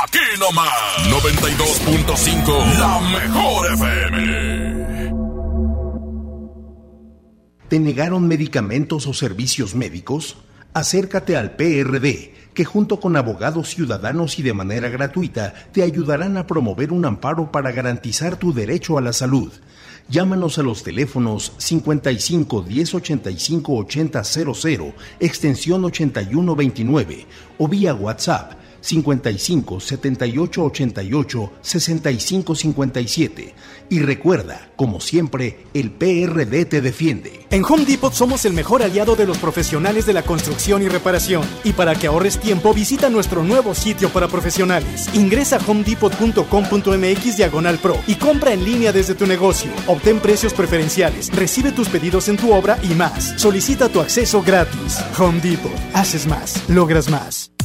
Aquí 0.03 0.19
nomás. 0.39 0.67
92.5. 1.07 2.77
La 2.77 2.99
mejor 2.99 3.73
FM. 3.73 4.77
¿Te 7.69 7.79
negaron 7.79 8.27
medicamentos 8.27 9.07
o 9.07 9.13
servicios 9.13 9.75
médicos? 9.75 10.37
Acércate 10.77 11.35
al 11.35 11.55
PRD, 11.55 12.35
que 12.53 12.63
junto 12.63 12.99
con 12.99 13.15
abogados 13.15 13.69
ciudadanos 13.69 14.37
y 14.37 14.43
de 14.43 14.53
manera 14.53 14.89
gratuita 14.89 15.55
te 15.71 15.81
ayudarán 15.81 16.37
a 16.37 16.45
promover 16.45 16.93
un 16.93 17.03
amparo 17.03 17.51
para 17.51 17.71
garantizar 17.71 18.35
tu 18.35 18.53
derecho 18.53 18.99
a 18.99 19.01
la 19.01 19.11
salud. 19.11 19.51
Llámanos 20.07 20.59
a 20.59 20.61
los 20.61 20.83
teléfonos 20.83 21.53
55 21.57 22.61
10 22.61 22.93
85 22.93 23.75
80 23.75 24.23
00, 24.23 24.93
extensión 25.19 25.83
8129 25.83 27.25
o 27.57 27.67
vía 27.67 27.95
WhatsApp 27.95 28.51
55 28.81 29.79
78 29.79 30.63
88 30.63 31.51
65 31.61 32.55
57. 32.55 33.55
Y 33.89 33.99
recuerda, 33.99 34.69
como 34.75 34.99
siempre, 34.99 35.65
el 35.73 35.91
PRD 35.91 36.65
te 36.65 36.81
defiende. 36.81 37.45
En 37.49 37.63
Home 37.63 37.85
Depot 37.85 38.13
somos 38.13 38.43
el 38.45 38.53
mejor 38.53 38.83
aliado 38.83 39.15
de 39.15 39.25
los 39.25 39.37
profesionales 39.37 40.05
de 40.05 40.13
la 40.13 40.23
construcción 40.23 40.83
y 40.83 40.89
reparación. 40.89 41.43
Y 41.63 41.73
para 41.73 41.95
que 41.95 42.07
ahorres 42.07 42.37
tiempo, 42.39 42.73
visita 42.73 43.09
nuestro 43.09 43.43
nuevo 43.43 43.73
sitio 43.73 44.09
para 44.09 44.27
profesionales. 44.27 45.09
Ingresa 45.13 45.57
a 45.57 45.65
homedepot.com.mx 45.65 47.37
diagonal 47.37 47.77
pro 47.77 47.97
y 48.07 48.15
compra 48.15 48.53
en 48.53 48.65
línea 48.65 48.91
desde 48.91 49.15
tu 49.15 49.25
negocio. 49.25 49.71
Obtén 49.87 50.19
precios 50.19 50.53
preferenciales, 50.53 51.33
recibe 51.33 51.71
tus 51.71 51.87
pedidos 51.87 52.27
en 52.27 52.37
tu 52.37 52.53
obra 52.53 52.77
y 52.83 52.93
más. 52.93 53.39
Solicita 53.39 53.89
tu 53.89 54.01
acceso 54.01 54.43
gratis. 54.43 54.99
Home 55.17 55.39
Depot. 55.39 55.71
Haces 55.93 56.27
más, 56.27 56.67
logras 56.69 57.09
más. 57.09 57.56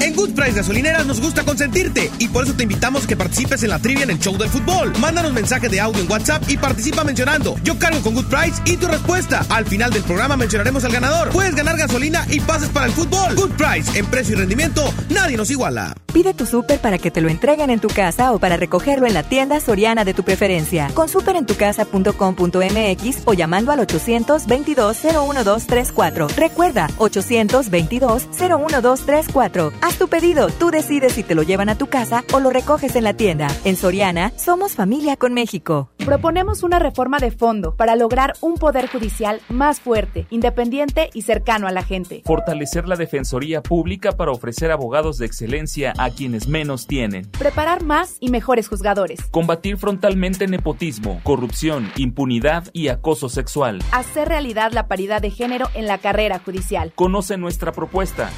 En 0.00 0.16
Good 0.16 0.30
Price 0.30 0.52
Gasolineras 0.52 1.04
nos 1.04 1.20
gusta 1.20 1.44
consentirte 1.44 2.10
y 2.18 2.28
por 2.28 2.44
eso 2.44 2.54
te 2.54 2.62
invitamos 2.62 3.04
a 3.04 3.06
que 3.06 3.16
participes 3.16 3.62
en 3.62 3.68
la 3.70 3.78
trivia 3.78 4.04
en 4.04 4.10
el 4.10 4.18
show 4.18 4.36
del 4.38 4.48
fútbol. 4.48 4.94
Mándanos 4.98 5.34
mensaje 5.34 5.68
de 5.68 5.78
audio 5.78 6.02
en 6.02 6.10
WhatsApp 6.10 6.42
y 6.48 6.56
participa 6.56 7.04
mencionando 7.04 7.56
Yo 7.62 7.78
cargo 7.78 8.00
con 8.00 8.14
Good 8.14 8.26
Price 8.26 8.62
y 8.64 8.78
tu 8.78 8.86
respuesta. 8.86 9.44
Al 9.50 9.66
final 9.66 9.92
del 9.92 10.02
programa 10.02 10.38
mencionaremos 10.38 10.84
al 10.84 10.92
ganador. 10.92 11.28
Puedes 11.30 11.54
ganar 11.54 11.76
gasolina 11.76 12.26
y 12.30 12.40
pases 12.40 12.70
para 12.70 12.86
el 12.86 12.92
fútbol. 12.92 13.34
Good 13.34 13.52
Price, 13.52 13.98
en 13.98 14.06
precio 14.06 14.34
y 14.34 14.38
rendimiento, 14.38 14.82
nadie 15.10 15.36
nos 15.36 15.50
iguala. 15.50 15.94
Pide 16.12 16.34
tu 16.34 16.44
súper 16.46 16.80
para 16.80 16.98
que 16.98 17.12
te 17.12 17.20
lo 17.20 17.28
entreguen 17.28 17.70
en 17.70 17.78
tu 17.78 17.86
casa 17.88 18.32
o 18.32 18.40
para 18.40 18.56
recogerlo 18.56 19.06
en 19.06 19.14
la 19.14 19.22
tienda 19.22 19.60
soriana 19.60 20.04
de 20.04 20.12
tu 20.14 20.24
preferencia. 20.24 20.90
Con 20.94 21.08
superentucasa.com.mx 21.08 23.18
o 23.26 23.34
llamando 23.34 23.70
al 23.70 23.78
822-01234. 23.86 26.34
Recuerda, 26.34 26.88
822-01234. 26.98 29.72
Haz 29.90 29.98
tu 29.98 30.06
pedido, 30.06 30.46
tú 30.50 30.70
decides 30.70 31.14
si 31.14 31.24
te 31.24 31.34
lo 31.34 31.42
llevan 31.42 31.68
a 31.68 31.76
tu 31.76 31.88
casa 31.88 32.22
o 32.32 32.38
lo 32.38 32.50
recoges 32.50 32.94
en 32.94 33.02
la 33.02 33.14
tienda. 33.14 33.48
En 33.64 33.74
Soriana, 33.74 34.32
somos 34.36 34.76
familia 34.76 35.16
con 35.16 35.34
México. 35.34 35.90
Proponemos 36.04 36.62
una 36.62 36.78
reforma 36.78 37.18
de 37.18 37.32
fondo 37.32 37.74
para 37.74 37.96
lograr 37.96 38.34
un 38.40 38.54
poder 38.54 38.88
judicial 38.88 39.40
más 39.48 39.80
fuerte, 39.80 40.28
independiente 40.30 41.10
y 41.12 41.22
cercano 41.22 41.66
a 41.66 41.72
la 41.72 41.82
gente. 41.82 42.22
Fortalecer 42.24 42.86
la 42.86 42.94
defensoría 42.94 43.64
pública 43.64 44.12
para 44.12 44.30
ofrecer 44.30 44.70
abogados 44.70 45.18
de 45.18 45.26
excelencia 45.26 45.92
a 45.98 46.10
quienes 46.10 46.46
menos 46.46 46.86
tienen. 46.86 47.28
Preparar 47.32 47.82
más 47.82 48.16
y 48.20 48.30
mejores 48.30 48.68
juzgadores. 48.68 49.20
Combatir 49.32 49.76
frontalmente 49.76 50.46
nepotismo, 50.46 51.20
corrupción, 51.24 51.90
impunidad 51.96 52.68
y 52.72 52.88
acoso 52.88 53.28
sexual. 53.28 53.82
Hacer 53.90 54.28
realidad 54.28 54.70
la 54.70 54.86
paridad 54.86 55.20
de 55.20 55.32
género 55.32 55.66
en 55.74 55.88
la 55.88 55.98
carrera 55.98 56.38
judicial. 56.38 56.92
Conoce 56.94 57.36
nuestra 57.36 57.72
propuesta 57.72 58.30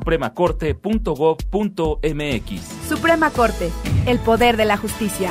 www.supremacorte.gov.mx. 0.00 2.88
Suprema 2.88 3.30
Corte, 3.30 3.70
el 4.06 4.18
poder 4.18 4.56
de 4.56 4.64
la 4.64 4.76
justicia. 4.76 5.30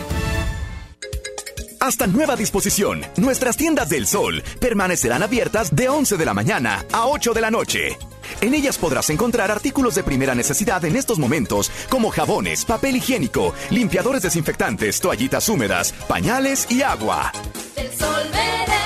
Hasta 1.79 2.07
nueva 2.07 2.35
disposición, 2.35 3.01
nuestras 3.15 3.55
tiendas 3.55 3.87
del 3.89 4.05
sol 4.05 4.43
permanecerán 4.59 5.23
abiertas 5.23 5.73
de 5.73 5.87
11 5.87 6.17
de 6.17 6.25
la 6.25 6.33
mañana 6.33 6.83
a 6.91 7.07
8 7.07 7.33
de 7.33 7.41
la 7.41 7.51
noche. 7.51 7.97
En 8.41 8.53
ellas 8.53 8.77
podrás 8.77 9.09
encontrar 9.09 9.49
artículos 9.49 9.95
de 9.95 10.03
primera 10.03 10.35
necesidad 10.35 10.83
en 10.85 10.97
estos 10.97 11.19
momentos, 11.19 11.71
como 11.89 12.09
jabones, 12.09 12.65
papel 12.65 12.97
higiénico, 12.97 13.53
limpiadores 13.69 14.21
desinfectantes, 14.21 14.99
toallitas 14.99 15.47
húmedas, 15.49 15.93
pañales 16.07 16.69
y 16.69 16.81
agua. 16.81 17.31
El 17.75 17.91
sol 17.91 18.23
merece 18.31 18.78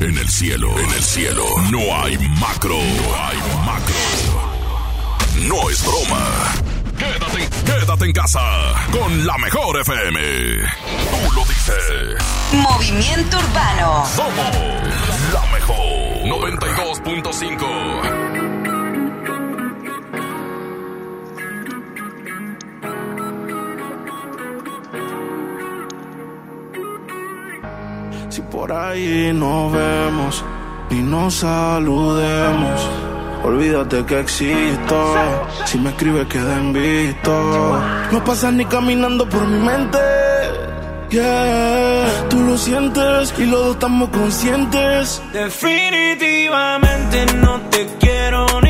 En 0.00 0.16
el 0.16 0.28
cielo, 0.30 0.70
en 0.78 0.90
el 0.90 1.02
cielo, 1.02 1.44
no 1.70 1.94
hay 1.94 2.16
macro, 2.38 2.74
no 2.74 3.16
hay 3.16 3.36
macro. 3.66 3.94
No 5.46 5.68
es 5.68 5.84
broma. 5.84 6.54
Quédate, 6.96 7.46
quédate 7.66 8.06
en 8.06 8.12
casa 8.12 8.40
con 8.90 9.26
la 9.26 9.36
mejor 9.36 9.78
FM. 9.78 10.18
Tú 11.10 11.32
lo 11.34 11.44
dices. 11.44 12.16
Movimiento 12.52 13.36
Urbano. 13.36 14.06
Somos 14.06 14.56
la 15.34 15.44
mejor 15.52 15.76
92.5. 16.24 18.59
por 28.60 28.72
ahí 28.74 29.32
nos 29.32 29.72
vemos 29.72 30.44
y 30.90 30.96
nos 30.96 31.36
saludemos, 31.36 32.78
olvídate 33.42 34.04
que 34.04 34.20
existo. 34.20 35.14
Si 35.64 35.78
me 35.78 35.88
escribes 35.88 36.26
queda 36.26 36.58
en 36.58 36.70
visto. 36.74 37.32
No 38.12 38.22
pasas 38.22 38.52
ni 38.52 38.66
caminando 38.66 39.26
por 39.26 39.46
mi 39.46 39.60
mente. 39.66 39.98
Yeah, 41.08 42.04
tú 42.28 42.38
lo 42.40 42.58
sientes 42.58 43.32
y 43.38 43.46
los 43.46 43.60
dos 43.64 43.74
estamos 43.76 44.10
conscientes. 44.10 45.22
Definitivamente 45.32 47.16
no 47.36 47.62
te 47.70 47.86
quiero 47.98 48.44
ni 48.60 48.69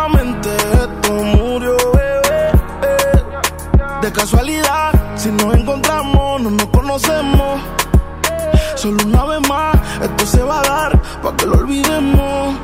para 11.21 11.37
que 11.37 11.45
lo 11.45 11.53
olvidemos. 11.53 12.55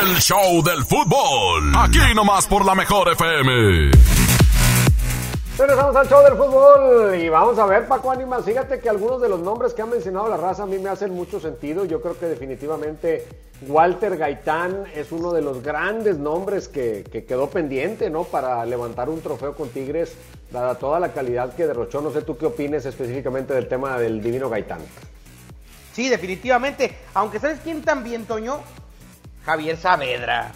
El 0.00 0.16
show 0.20 0.62
del 0.62 0.84
fútbol. 0.84 1.72
Aquí 1.76 1.98
nomás 2.14 2.46
por 2.46 2.64
la 2.64 2.74
mejor 2.74 3.10
FM. 3.12 4.17
Regresamos 5.58 5.96
al 5.96 6.08
show 6.08 6.22
del 6.22 6.34
fútbol 6.34 7.16
y 7.16 7.28
vamos 7.28 7.58
a 7.58 7.66
ver, 7.66 7.88
Paco 7.88 8.12
Ánimas, 8.12 8.44
fíjate 8.44 8.78
que 8.78 8.88
algunos 8.88 9.20
de 9.20 9.28
los 9.28 9.40
nombres 9.40 9.74
que 9.74 9.82
ha 9.82 9.86
mencionado 9.86 10.28
la 10.28 10.36
raza 10.36 10.62
a 10.62 10.66
mí 10.66 10.78
me 10.78 10.88
hacen 10.88 11.12
mucho 11.12 11.40
sentido. 11.40 11.84
Yo 11.84 12.00
creo 12.00 12.16
que 12.16 12.26
definitivamente 12.26 13.26
Walter 13.66 14.16
Gaitán 14.16 14.84
es 14.94 15.10
uno 15.10 15.32
de 15.32 15.42
los 15.42 15.60
grandes 15.60 16.16
nombres 16.16 16.68
que, 16.68 17.04
que 17.10 17.24
quedó 17.24 17.50
pendiente, 17.50 18.08
¿no? 18.08 18.22
Para 18.22 18.64
levantar 18.66 19.08
un 19.08 19.20
trofeo 19.20 19.56
con 19.56 19.68
Tigres, 19.70 20.14
dada 20.52 20.76
toda 20.76 21.00
la 21.00 21.12
calidad 21.12 21.52
que 21.52 21.66
derrochó. 21.66 22.00
No 22.00 22.12
sé 22.12 22.22
tú 22.22 22.38
qué 22.38 22.46
opines 22.46 22.86
específicamente 22.86 23.52
del 23.52 23.66
tema 23.66 23.98
del 23.98 24.22
Divino 24.22 24.48
Gaitán. 24.48 24.78
Sí, 25.92 26.08
definitivamente. 26.08 26.96
Aunque 27.14 27.40
¿sabes 27.40 27.58
quién 27.64 27.82
también, 27.82 28.26
Toño? 28.26 28.60
Javier 29.44 29.76
Saavedra. 29.76 30.52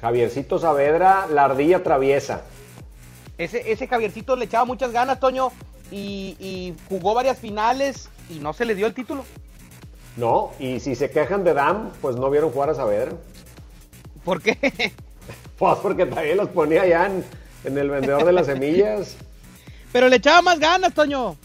Javiercito 0.00 0.58
Saavedra, 0.58 1.26
la 1.30 1.44
ardilla 1.44 1.82
traviesa. 1.82 2.44
Ese, 3.38 3.70
ese 3.72 3.88
Javiercito 3.88 4.36
le 4.36 4.44
echaba 4.44 4.64
muchas 4.64 4.92
ganas, 4.92 5.20
Toño, 5.20 5.50
y, 5.90 6.36
y 6.38 6.74
jugó 6.88 7.14
varias 7.14 7.38
finales 7.38 8.08
y 8.30 8.38
no 8.38 8.52
se 8.52 8.64
le 8.64 8.74
dio 8.74 8.86
el 8.86 8.94
título. 8.94 9.24
No, 10.16 10.52
y 10.60 10.78
si 10.80 10.94
se 10.94 11.10
quejan 11.10 11.42
de 11.42 11.54
Dam, 11.54 11.90
pues 12.00 12.16
no 12.16 12.30
vieron 12.30 12.50
jugar 12.52 12.70
a 12.70 12.74
Saavedra. 12.74 13.12
¿Por 14.24 14.40
qué? 14.42 14.92
Pues 15.56 15.78
porque 15.78 16.04
también 16.04 16.36
los 16.36 16.48
ponía 16.48 16.82
allá 16.82 17.06
en, 17.06 17.24
en 17.62 17.78
el 17.78 17.88
vendedor 17.88 18.24
de 18.24 18.32
las 18.32 18.46
semillas. 18.46 19.16
Pero 19.92 20.08
le 20.08 20.16
echaba 20.16 20.42
más 20.42 20.58
ganas, 20.58 20.92
Toño. 20.92 21.36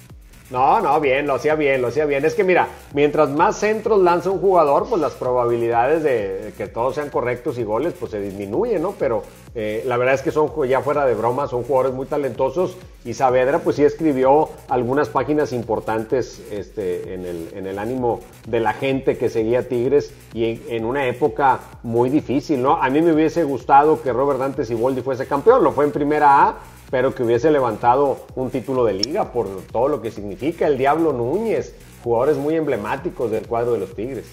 No, 0.49 0.81
no, 0.81 0.99
bien, 0.99 1.27
lo 1.27 1.35
hacía 1.35 1.53
bien, 1.53 1.79
lo 1.79 1.89
hacía 1.89 2.05
bien. 2.05 2.25
Es 2.25 2.33
que 2.33 2.43
mira, 2.43 2.67
mientras 2.93 3.29
más 3.29 3.57
centros 3.57 4.01
lanza 4.01 4.31
un 4.31 4.39
jugador, 4.39 4.89
pues 4.89 4.99
las 4.99 5.13
probabilidades 5.13 6.01
de 6.01 6.53
que 6.57 6.65
todos 6.67 6.95
sean 6.95 7.11
correctos 7.11 7.59
y 7.59 7.63
goles, 7.63 7.93
pues 7.99 8.11
se 8.11 8.19
disminuyen, 8.19 8.81
¿no? 8.81 8.95
Pero 8.97 9.23
eh, 9.55 9.83
la 9.85 9.97
verdad 9.97 10.15
es 10.15 10.21
que 10.21 10.31
son, 10.31 10.51
ya 10.67 10.81
fuera 10.81 11.05
de 11.05 11.15
broma, 11.15 11.47
son 11.47 11.63
jugadores 11.63 11.93
muy 11.93 12.05
talentosos 12.05 12.77
y 13.03 13.13
Saavedra, 13.13 13.59
pues 13.59 13.77
sí 13.77 13.83
escribió 13.83 14.49
algunas 14.67 15.09
páginas 15.09 15.53
importantes 15.53 16.41
este, 16.51 17.13
en, 17.15 17.65
el, 17.65 17.79
ánimo 17.79 18.19
de 18.47 18.59
la 18.59 18.73
gente 18.73 19.17
que 19.17 19.29
seguía 19.29 19.67
Tigres 19.67 20.13
y 20.33 20.45
en, 20.45 20.61
en 20.69 20.85
una 20.85 21.07
época 21.07 21.61
muy 21.81 22.09
difícil, 22.09 22.61
¿no? 22.61 22.81
A 22.81 22.89
mí 22.89 23.01
me 23.01 23.11
hubiese 23.13 23.43
gustado 23.43 24.01
que 24.01 24.13
Robert 24.13 24.39
Dante 24.39 24.65
Siboldi 24.65 25.01
fuese 25.01 25.25
campeón, 25.25 25.63
lo 25.63 25.71
fue 25.71 25.85
en 25.85 25.91
primera 25.91 26.43
A, 26.43 26.55
pero 26.91 27.13
que 27.15 27.23
hubiese 27.23 27.51
levantado 27.51 28.17
un 28.35 28.49
título 28.49 28.85
de 28.85 28.93
liga 28.93 29.31
por 29.31 29.47
todo 29.71 29.87
lo 29.87 30.01
que 30.01 30.11
significa 30.11 30.67
el 30.67 30.77
Diablo 30.77 31.13
Núñez, 31.13 31.75
jugadores 32.03 32.37
muy 32.37 32.55
emblemáticos 32.55 33.31
del 33.31 33.47
cuadro 33.47 33.73
de 33.73 33.79
los 33.79 33.95
Tigres. 33.95 34.25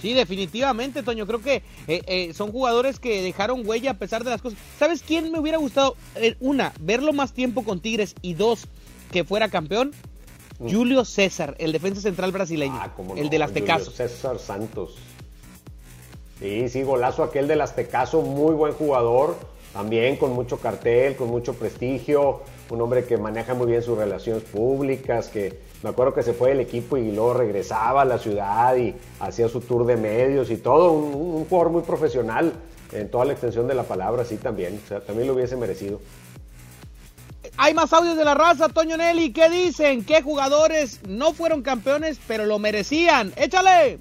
Sí, 0.00 0.14
definitivamente, 0.14 1.02
Toño. 1.02 1.26
Creo 1.26 1.42
que 1.42 1.62
eh, 1.86 2.02
eh, 2.06 2.32
son 2.34 2.52
jugadores 2.52 2.98
que 2.98 3.22
dejaron 3.22 3.66
huella 3.66 3.92
a 3.92 3.94
pesar 3.94 4.24
de 4.24 4.30
las 4.30 4.40
cosas. 4.40 4.58
¿Sabes 4.78 5.02
quién 5.02 5.30
me 5.30 5.38
hubiera 5.38 5.58
gustado? 5.58 5.96
Eh, 6.16 6.36
una, 6.40 6.72
verlo 6.80 7.12
más 7.12 7.32
tiempo 7.32 7.64
con 7.64 7.80
Tigres 7.80 8.14
y 8.22 8.34
dos, 8.34 8.66
que 9.12 9.24
fuera 9.24 9.48
campeón. 9.48 9.92
Julio 10.58 11.06
César, 11.06 11.54
el 11.58 11.72
defensa 11.72 12.02
central 12.02 12.32
brasileño, 12.32 12.74
Mm. 12.74 12.80
Ah, 12.82 12.92
cómo 12.94 13.14
el 13.16 13.24
no, 13.24 13.30
del 13.30 13.42
Julio 13.42 13.44
Aztecaso. 13.44 13.90
César 13.90 14.38
Santos. 14.38 14.96
Sí, 16.38 16.68
sí, 16.68 16.82
golazo 16.82 17.22
aquel 17.22 17.48
del 17.48 17.60
Aztecaso, 17.60 18.22
muy 18.22 18.54
buen 18.54 18.72
jugador, 18.72 19.36
también 19.72 20.16
con 20.16 20.32
mucho 20.32 20.58
cartel, 20.58 21.16
con 21.16 21.28
mucho 21.28 21.54
prestigio, 21.54 22.42
un 22.70 22.80
hombre 22.80 23.04
que 23.04 23.16
maneja 23.16 23.54
muy 23.54 23.66
bien 23.68 23.82
sus 23.82 23.96
relaciones 23.96 24.42
públicas, 24.44 25.28
que 25.28 25.60
me 25.82 25.90
acuerdo 25.90 26.14
que 26.14 26.22
se 26.22 26.32
fue 26.32 26.50
del 26.50 26.60
equipo 26.60 26.96
y 26.96 27.10
luego 27.10 27.34
regresaba 27.34 28.02
a 28.02 28.04
la 28.04 28.18
ciudad 28.18 28.76
y 28.76 28.94
hacía 29.20 29.48
su 29.48 29.60
tour 29.60 29.86
de 29.86 29.96
medios 29.96 30.50
y 30.50 30.56
todo, 30.56 30.92
un, 30.92 31.14
un 31.14 31.44
jugador 31.46 31.72
muy 31.72 31.82
profesional 31.82 32.52
en 32.92 33.10
toda 33.10 33.24
la 33.24 33.32
extensión 33.32 33.66
de 33.68 33.74
la 33.74 33.84
palabra, 33.84 34.24
sí 34.24 34.36
también, 34.36 34.80
o 34.84 34.88
sea, 34.88 35.00
también 35.00 35.28
lo 35.28 35.34
hubiese 35.34 35.56
merecido. 35.56 36.00
Hay 37.56 37.74
más 37.74 37.92
audios 37.92 38.16
de 38.16 38.24
la 38.24 38.34
raza, 38.34 38.68
Toño 38.68 38.96
Nelly. 38.96 39.32
¿Qué 39.32 39.50
dicen? 39.50 40.04
¿Qué 40.04 40.22
jugadores 40.22 41.00
no 41.06 41.32
fueron 41.34 41.62
campeones, 41.62 42.18
pero 42.26 42.46
lo 42.46 42.58
merecían? 42.58 43.32
¡Échale! 43.36 43.98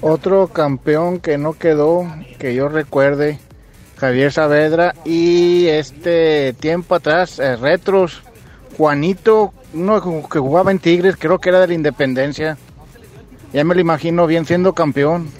Otro 0.00 0.48
campeón 0.48 1.20
que 1.20 1.38
no 1.38 1.52
quedó, 1.54 2.06
que 2.38 2.54
yo 2.54 2.68
recuerde, 2.68 3.38
Javier 3.96 4.32
Saavedra 4.32 4.94
y 5.04 5.66
este 5.66 6.52
tiempo 6.54 6.94
atrás, 6.94 7.38
eh, 7.38 7.56
retros, 7.56 8.22
Juanito, 8.76 9.52
uno 9.76 10.28
que 10.28 10.38
jugaba 10.38 10.70
en 10.70 10.78
Tigres, 10.78 11.16
creo 11.18 11.38
que 11.38 11.50
era 11.50 11.60
de 11.60 11.68
la 11.68 11.74
Independencia. 11.74 12.56
Ya 13.52 13.64
me 13.64 13.74
lo 13.74 13.80
imagino 13.80 14.26
bien 14.26 14.44
siendo 14.44 14.72
campeón. 14.72 15.30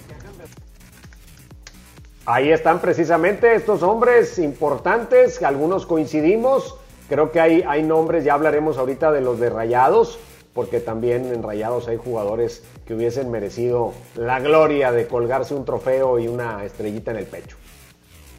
Ahí 2.25 2.51
están 2.51 2.81
precisamente 2.81 3.55
estos 3.55 3.83
hombres 3.83 4.39
importantes, 4.39 5.43
algunos 5.43 5.87
coincidimos. 5.87 6.77
Creo 7.09 7.31
que 7.31 7.41
hay, 7.41 7.63
hay 7.67 7.83
nombres, 7.83 8.25
ya 8.25 8.35
hablaremos 8.35 8.79
ahorita 8.79 9.13
de 9.13 9.21
los 9.21 9.39
de 9.39 9.49
Rayados, 9.49 10.19
porque 10.53 10.81
también 10.81 11.33
en 11.33 11.43
Rayados 11.43 11.87
hay 11.87 11.97
jugadores 11.97 12.65
que 12.85 12.95
hubiesen 12.95 13.31
merecido 13.31 13.93
la 14.17 14.41
gloria 14.41 14.91
de 14.91 15.07
colgarse 15.07 15.55
un 15.55 15.65
trofeo 15.65 16.19
y 16.19 16.27
una 16.27 16.65
estrellita 16.65 17.13
en 17.13 17.19
el 17.19 17.27
pecho. 17.27 17.57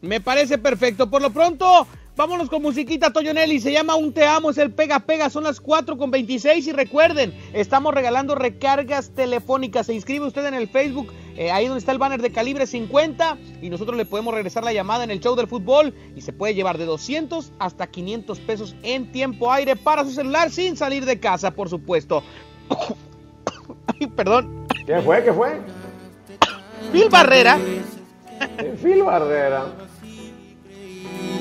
Me 0.02 0.20
parece 0.20 0.58
perfecto. 0.58 1.10
Por 1.10 1.22
lo 1.22 1.32
pronto, 1.32 1.88
vámonos 2.18 2.50
con 2.50 2.64
musiquita 2.64 3.14
Toyonelli. 3.14 3.60
Se 3.60 3.72
llama 3.72 3.96
Un 3.96 4.12
Te 4.12 4.26
Amo, 4.26 4.50
es 4.50 4.58
el 4.58 4.72
Pega 4.72 5.00
Pega. 5.00 5.30
Son 5.30 5.44
las 5.44 5.62
4 5.62 5.98
con 5.98 6.12
26. 6.12 6.68
Y 6.68 6.72
recuerden, 6.74 7.34
estamos 7.54 7.94
regalando 7.94 8.36
recargas 8.36 9.12
telefónicas. 9.12 9.86
Se 9.86 9.94
inscribe 9.94 10.26
usted 10.26 10.46
en 10.46 10.56
el 10.56 10.68
Facebook, 10.68 11.14
eh, 11.38 11.52
ahí 11.52 11.68
donde 11.68 11.80
está 11.80 11.92
el 11.92 12.00
banner 12.00 12.22
de 12.22 12.32
calibre 12.32 12.66
50. 12.66 13.38
Y 13.62 13.70
nosotros 13.70 13.96
le 13.96 14.06
podemos 14.06 14.34
regresar 14.34 14.64
la 14.64 14.74
llamada 14.74 15.04
en 15.04 15.12
el 15.12 15.22
show 15.22 15.36
del 15.36 15.48
fútbol. 15.48 15.94
Y 16.16 16.22
se 16.22 16.34
puede 16.34 16.56
llevar 16.56 16.78
de 16.78 16.86
200 16.86 17.54
hasta 17.60 17.88
500 17.88 18.40
pesos 18.40 18.76
en 18.82 19.12
tiempo 19.12 19.52
aire 19.52 19.76
para 19.76 20.04
su 20.04 20.12
celular 20.12 20.50
sin 20.50 20.76
salir 20.76 21.06
de 21.06 21.20
casa, 21.20 21.52
por 21.52 21.70
supuesto. 21.70 22.24
Ay, 23.88 24.08
perdón. 24.16 24.68
¿Qué 24.86 25.00
fue? 25.02 25.24
¿Qué 25.24 25.32
fue? 25.32 25.62
Phil 26.92 27.10
Barrera. 27.10 27.60
Phil 28.82 29.04
Barrera 29.04 29.66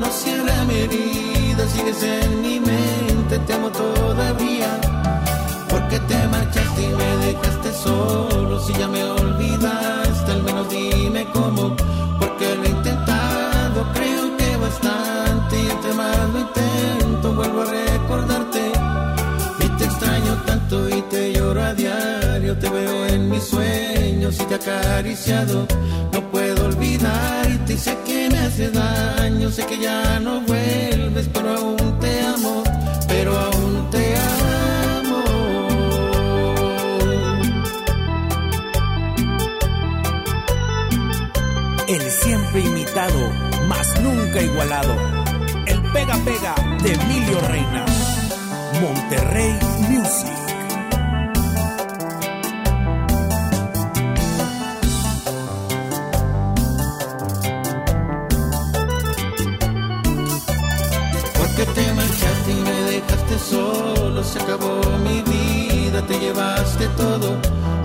no 0.00 0.10
cierra 0.10 0.64
mi 0.64 0.74
herida, 0.74 1.68
sigues 1.68 2.02
en 2.02 2.42
mi 2.42 2.60
mente, 2.60 3.38
te 3.46 3.52
amo 3.52 3.70
todavía. 3.70 4.70
Porque 5.68 5.98
te 6.00 6.28
marchaste 6.28 6.82
y 6.82 6.88
me 6.88 7.26
dejaste 7.26 7.72
solo, 7.72 8.60
si 8.64 8.72
ya 8.74 8.88
me 8.88 9.02
olvidaste, 9.04 10.32
al 10.32 10.42
menos 10.42 10.68
dime 10.70 11.26
cómo, 11.32 11.76
porque 12.20 12.54
lo 12.56 12.64
he 12.64 12.68
intentado, 12.68 13.78
creo 13.92 14.36
que 14.36 14.56
bastante, 14.56 15.62
y 15.62 15.70
entre 15.70 15.92
más 15.94 16.28
lo 16.32 16.38
intento, 16.40 17.34
vuelvo 17.34 17.62
a 17.62 17.66
recordarte. 17.66 18.72
Y 19.60 19.68
te 19.78 19.84
extraño 19.84 20.32
tanto 20.46 20.88
y 20.88 21.02
te 21.02 21.32
lloro 21.32 21.62
a 21.62 21.74
diario, 21.74 22.56
te 22.58 22.68
veo 22.68 23.06
en 23.06 23.30
mis 23.30 23.42
sueños 23.42 24.34
y 24.40 24.44
te 24.44 24.54
he 24.54 24.56
acariciado. 24.56 25.66
No 26.12 26.20
puedo 26.30 26.66
olvidarte 26.66 27.72
y 27.72 27.78
sé 27.78 27.96
que 28.06 28.13
hace 28.54 28.70
daño, 28.70 29.50
sé 29.50 29.66
que 29.66 29.80
ya 29.80 30.20
no 30.20 30.40
vuelves, 30.42 31.28
pero 31.32 31.56
aún 31.56 31.98
te 31.98 32.20
amo, 32.20 32.62
pero 33.08 33.36
aún 33.36 33.90
te 33.90 34.14
amo. 34.16 35.24
El 41.88 42.02
siempre 42.10 42.60
imitado, 42.60 43.32
mas 43.66 44.00
nunca 44.00 44.40
igualado. 44.40 44.94
El 45.66 45.82
pega 45.92 46.16
pega 46.24 46.54
de 46.80 46.92
Emilio 46.92 47.40
Reina. 47.48 47.84
Monterrey 48.80 49.58
Music. 49.88 50.43
Solo, 63.44 64.24
se 64.24 64.38
acabó 64.40 64.80
mi 65.02 65.22
vida, 65.22 66.00
te 66.06 66.18
llevaste 66.18 66.88
todo, 66.96 67.36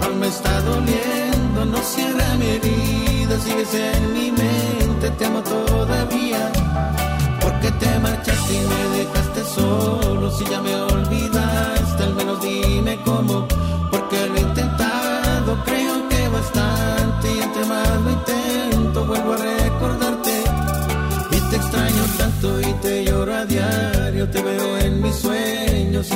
aún 0.02 0.20
me 0.20 0.28
está 0.28 0.62
doliendo, 0.62 1.66
no 1.66 1.78
cierra 1.80 2.36
mi 2.38 2.48
herida, 2.48 3.40
sigues 3.40 3.74
en 3.74 4.14
mi 4.14 4.32
mente, 4.32 5.10
te 5.18 5.26
amo 5.26 5.42
todavía. 5.42 6.52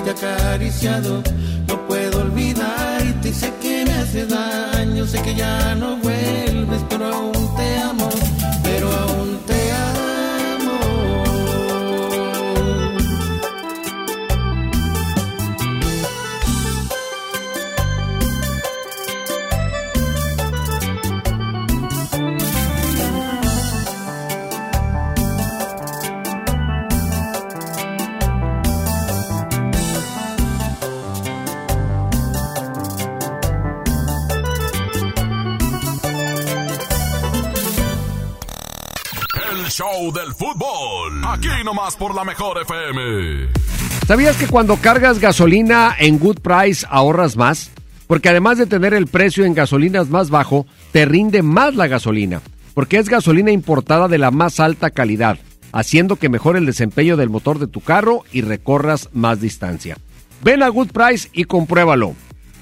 Te 0.04 0.12
acariciado. 0.12 1.24
No 1.68 1.88
puedo 1.88 2.22
olvidarte 2.22 3.30
y 3.30 3.34
sé 3.34 3.54
que 3.62 3.86
me 3.86 3.94
hace 3.94 4.26
daño, 4.26 5.06
sé 5.06 5.22
que 5.22 5.36
ya 5.36 5.76
no 5.76 5.98
vuelves, 5.98 6.82
pero 6.90 7.33
Aquí 41.34 41.48
nomás 41.66 41.96
por 41.96 42.14
la 42.14 42.24
mejor 42.24 42.62
FM. 42.62 43.50
¿Sabías 44.06 44.38
que 44.38 44.46
cuando 44.46 44.76
cargas 44.76 45.18
gasolina 45.18 45.96
en 45.98 46.20
Good 46.20 46.42
Price 46.42 46.86
ahorras 46.88 47.36
más? 47.36 47.72
Porque 48.06 48.30
además 48.30 48.60
de 48.60 48.68
tener 48.68 48.94
el 48.94 49.08
precio 49.08 49.44
en 49.44 49.56
gasolinas 49.56 50.10
más 50.10 50.30
bajo, 50.30 50.68
te 50.92 51.06
rinde 51.06 51.42
más 51.42 51.74
la 51.74 51.88
gasolina. 51.88 52.44
Porque 52.76 53.00
es 53.00 53.10
gasolina 53.10 53.50
importada 53.50 54.08
de 54.08 54.20
la 54.20 54.30
más 54.30 54.60
alta 54.60 54.92
calidad, 54.92 55.40
haciendo 55.72 56.18
que 56.18 56.30
mejore 56.30 56.60
el 56.60 56.68
desempeño 56.68 57.18
del 57.18 57.32
motor 57.32 57.58
de 57.58 57.66
tu 57.66 57.82
carro 57.82 58.22
y 58.32 58.42
recorras 58.42 59.10
más 59.12 59.42
distancia. 59.42 59.98
Ven 60.44 60.62
a 60.62 60.68
Good 60.68 60.90
Price 60.90 61.30
y 61.34 61.46
compruébalo. 61.46 62.14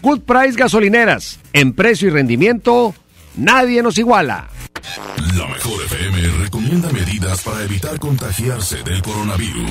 Good 0.01 0.21
Price 0.21 0.57
Gasolineras. 0.57 1.41
En 1.51 1.73
precio 1.73 2.07
y 2.07 2.11
rendimiento, 2.11 2.95
nadie 3.35 3.81
nos 3.83 3.97
iguala. 3.97 4.49
La 5.35 5.47
mejor 5.47 5.83
FM 5.83 6.43
recomienda 6.43 6.89
medidas 6.89 7.41
para 7.41 7.63
evitar 7.63 7.99
contagiarse 7.99 8.83
del 8.83 9.01
coronavirus. 9.01 9.69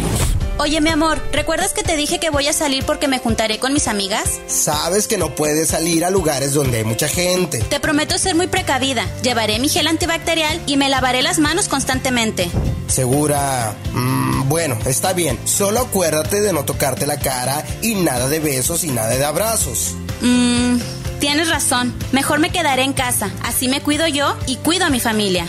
Oye, 0.59 0.81
mi 0.81 0.91
amor, 0.91 1.19
¿recuerdas 1.33 1.73
que 1.73 1.83
te 1.83 1.97
dije 1.97 2.21
que 2.21 2.31
voy 2.31 2.47
a 2.47 2.53
salir 2.53 2.85
porque 2.85 3.09
me 3.09 3.19
juntaré 3.19 3.59
con 3.59 3.73
mis 3.73 3.89
amigas? 3.89 4.41
Sabes 4.47 5.09
que 5.09 5.19
no 5.19 5.35
puedes 5.35 5.69
salir 5.69 6.05
a 6.05 6.11
lugares 6.11 6.55
donde 6.55 6.79
hay 6.79 6.85
mucha 6.85 7.09
gente. 7.09 7.59
Te 7.59 7.81
prometo 7.81 8.19
ser 8.19 8.35
muy 8.35 8.47
precavida. 8.47 9.05
Llevaré 9.23 9.59
mi 9.59 9.69
gel 9.69 9.89
antibacterial 9.89 10.61
y 10.67 10.77
me 10.77 10.89
lavaré 10.89 11.23
las 11.23 11.39
manos 11.39 11.69
constantemente. 11.69 12.49
Segura. 12.87 13.75
Mm, 13.93 14.49
bueno, 14.49 14.79
está 14.87 15.13
bien. 15.13 15.39
Solo 15.45 15.81
acuérdate 15.81 16.41
de 16.41 16.53
no 16.53 16.65
tocarte 16.65 17.07
la 17.07 17.19
cara 17.19 17.65
y 17.83 17.95
nada 17.95 18.29
de 18.29 18.41
besos 18.41 18.85
y 18.85 18.89
nada 18.89 19.09
de 19.09 19.25
abrazos. 19.25 19.95
Mmm, 20.21 20.77
tienes 21.21 21.51
razón. 21.51 21.95
Mejor 22.13 22.41
me 22.41 22.51
quedaré 22.51 22.83
en 22.83 22.95
casa. 22.95 23.31
Así 23.45 23.69
me 23.69 23.81
cuido 23.81 24.09
yo 24.09 24.37
y 24.47 24.57
cuido 24.57 24.87
a 24.87 24.91
mi 24.91 24.99
familia. 24.99 25.47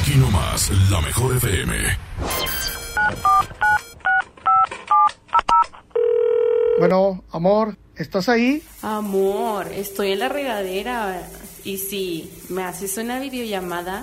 Aquí 0.00 0.16
nomás, 0.16 0.70
la 0.90 1.00
mejor 1.02 1.36
FM. 1.36 1.76
Bueno, 6.78 7.24
amor, 7.32 7.76
¿estás 7.96 8.28
ahí? 8.28 8.62
Amor, 8.82 9.68
estoy 9.72 10.12
en 10.12 10.20
la 10.20 10.28
regadera. 10.28 11.22
Y 11.64 11.78
si 11.78 12.32
me 12.48 12.64
haces 12.64 12.96
una 12.96 13.20
videollamada. 13.20 14.02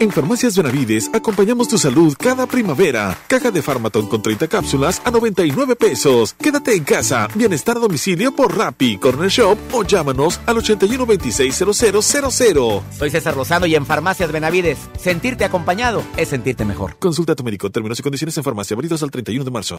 En 0.00 0.10
Farmacias 0.10 0.56
Benavides 0.56 1.10
acompañamos 1.12 1.68
tu 1.68 1.76
salud 1.76 2.16
cada 2.18 2.46
primavera. 2.46 3.18
Caja 3.28 3.50
de 3.50 3.60
Farmaton 3.60 4.08
con 4.08 4.22
30 4.22 4.48
cápsulas 4.48 5.02
a 5.04 5.10
99 5.10 5.76
pesos. 5.76 6.32
Quédate 6.40 6.74
en 6.74 6.84
casa. 6.84 7.28
Bienestar 7.34 7.76
a 7.76 7.80
domicilio 7.80 8.34
por 8.34 8.56
Rappi, 8.56 8.96
Corner 8.96 9.28
Shop 9.28 9.58
o 9.72 9.84
llámanos 9.84 10.40
al 10.46 10.56
81 10.56 11.04
26 11.04 11.64
0000. 11.74 12.80
Soy 12.98 13.10
César 13.10 13.36
Lozano 13.36 13.66
y 13.66 13.74
en 13.74 13.84
Farmacias 13.84 14.32
Benavides, 14.32 14.78
sentirte 14.98 15.44
acompañado 15.44 16.02
es 16.16 16.28
sentirte 16.28 16.64
mejor. 16.64 16.96
Consulta 16.98 17.34
a 17.34 17.36
tu 17.36 17.44
médico. 17.44 17.68
Términos 17.68 18.00
y 18.00 18.02
condiciones 18.02 18.34
en 18.38 18.42
farmacia. 18.42 18.74
Válidos 18.74 19.02
al 19.02 19.10
31 19.10 19.44
de 19.44 19.50
marzo. 19.50 19.78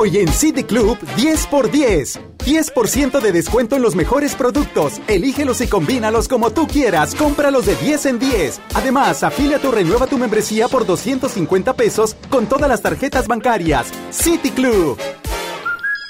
Hoy 0.00 0.18
en 0.18 0.32
City 0.32 0.62
Club 0.62 0.96
10 1.16 1.48
por 1.48 1.72
10. 1.72 2.20
10% 2.38 3.20
de 3.20 3.32
descuento 3.32 3.74
en 3.74 3.82
los 3.82 3.96
mejores 3.96 4.36
productos. 4.36 5.00
Elígelos 5.08 5.60
y 5.60 5.66
combínalos 5.66 6.28
como 6.28 6.52
tú 6.52 6.68
quieras. 6.68 7.16
Cómpralos 7.16 7.66
de 7.66 7.74
10 7.74 8.06
en 8.06 8.18
10. 8.20 8.60
Además, 8.74 9.24
afíliate 9.24 9.66
o 9.66 9.72
renueva 9.72 10.06
tu 10.06 10.16
membresía 10.16 10.68
por 10.68 10.86
250 10.86 11.72
pesos 11.72 12.14
con 12.30 12.46
todas 12.46 12.68
las 12.68 12.80
tarjetas 12.80 13.26
bancarias. 13.26 13.88
City 14.10 14.52
Club. 14.52 14.96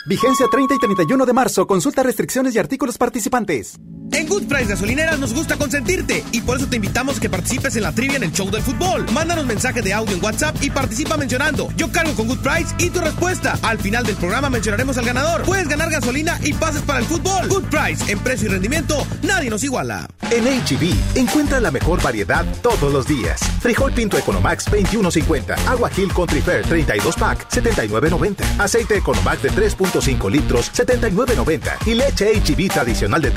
Vigencia 0.07 0.49
30 0.51 0.75
y 0.75 0.79
31 0.81 1.25
de 1.25 1.33
marzo. 1.33 1.67
Consulta 1.67 2.03
restricciones 2.03 2.55
y 2.57 2.59
artículos 2.59 2.99
participantes. 2.99 3.79
En 4.13 4.27
Good 4.27 4.45
Price 4.49 4.67
Gasolineras 4.67 5.19
nos 5.19 5.35
gusta 5.35 5.57
consentirte 5.57 6.25
y 6.33 6.41
por 6.41 6.57
eso 6.57 6.67
te 6.67 6.77
invitamos 6.77 7.19
a 7.19 7.21
que 7.21 7.29
participes 7.29 7.77
en 7.77 7.83
la 7.83 7.93
trivia 7.93 8.17
en 8.17 8.25
el 8.25 8.33
show 8.33 8.51
del 8.51 8.63
fútbol. 8.63 9.07
Mándanos 9.13 9.47
mensaje 9.47 9.83
de 9.83 9.93
audio 9.93 10.17
en 10.17 10.25
WhatsApp 10.25 10.57
y 10.63 10.71
participa 10.71 11.17
mencionando 11.17 11.69
Yo 11.77 11.91
cargo 11.91 12.15
con 12.15 12.27
Good 12.27 12.39
Price 12.39 12.75
y 12.79 12.91
tu 12.91 13.01
respuesta. 13.01 13.59
Al 13.63 13.79
final 13.79 14.05
del 14.05 14.17
programa 14.17 14.51
mencionaremos 14.51 14.99
al 14.99 15.05
ganador. 15.05 15.43
Puedes 15.43 15.69
ganar 15.69 15.91
gasolina 15.91 16.39
y 16.43 16.53
pases 16.53 16.83
para 16.83 17.01
el 17.01 17.05
fútbol. 17.05 17.49
Good 17.49 17.65
Price, 17.65 18.11
en 18.11 18.19
precio 18.21 18.49
y 18.49 18.53
rendimiento, 18.53 19.07
nadie 19.23 19.51
nos 19.51 19.63
iguala. 19.65 20.09
En 20.31 20.45
HB, 20.45 21.17
encuentra 21.17 21.61
la 21.61 21.71
mejor 21.71 22.03
variedad 22.03 22.45
todos 22.63 22.93
los 22.93 23.07
días. 23.07 23.41
Frijol 23.61 23.93
Pinto 23.93 24.19
Economax 24.19 24.71
21.50, 24.71 25.57
Agua 25.67 25.91
Hill 25.97 26.13
Country 26.13 26.41
Fair 26.41 26.63
32 26.67 27.17
pack 27.17 27.49
79.90, 27.51 28.45
aceite 28.59 28.99
Economax 28.99 29.43
de 29.43 29.51
3.5 29.51 30.31
litros 30.31 30.71
79.90 30.73 31.87
y 31.87 31.95
leche 31.95 32.33
HB 32.41 32.73
tradicional 32.73 33.23
de 33.23 33.33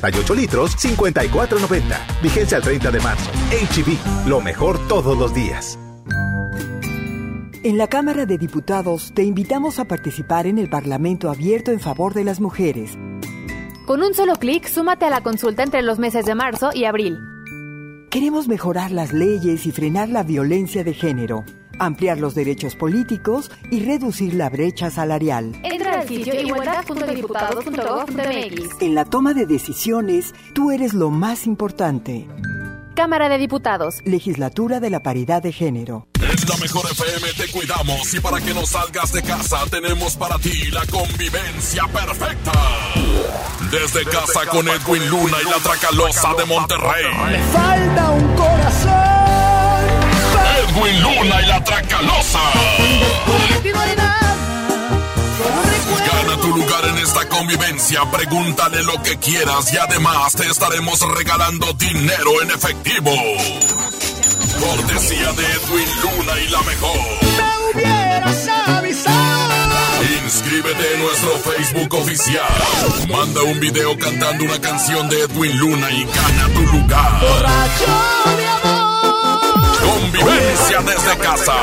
3.78 0.00 0.34
litros 0.36 0.76
54.90. 0.76 2.22
Vigencia 2.22 2.56
al 2.56 2.62
30 2.62 2.90
de 2.90 3.00
marzo. 3.00 3.30
HB, 3.50 4.28
lo 4.28 4.40
mejor 4.40 4.78
todos 4.88 5.16
los 5.16 5.34
días. 5.34 5.78
En 7.64 7.76
la 7.76 7.88
Cámara 7.88 8.24
de 8.24 8.38
Diputados 8.38 9.12
te 9.14 9.24
invitamos 9.24 9.78
a 9.78 9.84
participar 9.84 10.46
en 10.46 10.58
el 10.58 10.70
Parlamento 10.70 11.28
abierto 11.28 11.72
en 11.72 11.80
favor 11.80 12.14
de 12.14 12.24
las 12.24 12.40
mujeres. 12.40 12.96
Con 13.84 14.02
un 14.02 14.14
solo 14.14 14.34
clic, 14.36 14.66
súmate 14.68 15.06
a 15.06 15.10
la 15.10 15.22
consulta 15.22 15.64
entre 15.64 15.82
los 15.82 15.98
meses 15.98 16.24
de 16.24 16.34
marzo 16.34 16.70
y 16.72 16.84
abril. 16.84 17.18
Queremos 18.10 18.46
mejorar 18.46 18.90
las 18.90 19.12
leyes 19.12 19.66
y 19.66 19.72
frenar 19.72 20.08
la 20.08 20.22
violencia 20.22 20.84
de 20.84 20.94
género, 20.94 21.44
ampliar 21.78 22.18
los 22.18 22.34
derechos 22.34 22.74
políticos 22.76 23.50
y 23.70 23.84
reducir 23.84 24.34
la 24.34 24.50
brecha 24.50 24.90
salarial. 24.90 25.52
Entra 25.64 26.00
al 26.00 26.08
sitio 26.08 26.40
igualdad.diputados.gov.mx. 26.40 28.82
En 28.82 28.94
la 28.94 29.04
toma 29.04 29.34
de 29.34 29.46
decisiones, 29.46 30.34
tú 30.54 30.70
eres 30.70 30.94
lo 30.94 31.10
más 31.10 31.46
importante. 31.46 32.26
Cámara 32.98 33.28
de 33.28 33.38
Diputados. 33.38 34.00
Legislatura 34.04 34.80
de 34.80 34.90
la 34.90 35.04
Paridad 35.04 35.40
de 35.40 35.52
Género. 35.52 36.08
En 36.14 36.48
la 36.48 36.56
mejor 36.56 36.84
FM 36.90 37.32
te 37.36 37.48
cuidamos 37.52 38.12
y 38.12 38.18
para 38.18 38.40
que 38.40 38.52
no 38.52 38.66
salgas 38.66 39.12
de 39.12 39.22
casa 39.22 39.58
tenemos 39.70 40.16
para 40.16 40.36
ti 40.38 40.68
la 40.72 40.84
convivencia 40.86 41.86
perfecta. 41.86 42.50
Desde 43.70 44.04
casa 44.04 44.46
con 44.50 44.66
Edwin 44.66 45.08
Luna 45.10 45.36
y 45.40 45.48
la 45.48 45.58
Tracalosa 45.62 46.34
de 46.34 46.44
Monterrey. 46.46 47.04
Le 47.30 47.38
falta 47.52 48.10
un 48.10 48.34
corazón. 48.34 49.17
Edwin 50.58 51.02
Luna 51.02 51.42
y 51.42 51.46
la 51.46 51.62
Tracalosa. 51.62 52.40
Gana 56.06 56.36
tu 56.40 56.48
lugar 56.48 56.84
en 56.86 56.98
esta 56.98 57.28
convivencia, 57.28 58.00
pregúntale 58.10 58.82
lo 58.82 59.00
que 59.02 59.16
quieras 59.18 59.72
y 59.72 59.76
además 59.76 60.32
te 60.34 60.46
estaremos 60.48 61.00
regalando 61.16 61.72
dinero 61.74 62.42
en 62.42 62.50
efectivo. 62.50 63.10
Cortesía 64.60 65.32
de 65.32 65.44
Edwin 65.44 65.88
Luna 66.02 66.32
y 66.40 66.48
la 66.48 66.62
mejor. 66.62 66.98
Me 67.22 67.80
hubieras 67.80 68.48
avisado. 68.66 69.54
Inscríbete 70.24 70.94
en 70.94 71.02
nuestro 71.02 71.30
Facebook 71.38 71.94
oficial. 71.94 73.08
Manda 73.08 73.42
un 73.42 73.60
video 73.60 73.96
cantando 73.98 74.44
una 74.44 74.60
canción 74.60 75.08
de 75.08 75.22
Edwin 75.22 75.56
Luna 75.58 75.90
y 75.90 76.04
gana 76.04 76.48
tu 76.54 76.62
lugar. 76.76 77.20
Borracho. 77.20 78.47
Convivencia 79.88 80.80
desde 80.82 81.16
casa. 81.18 81.54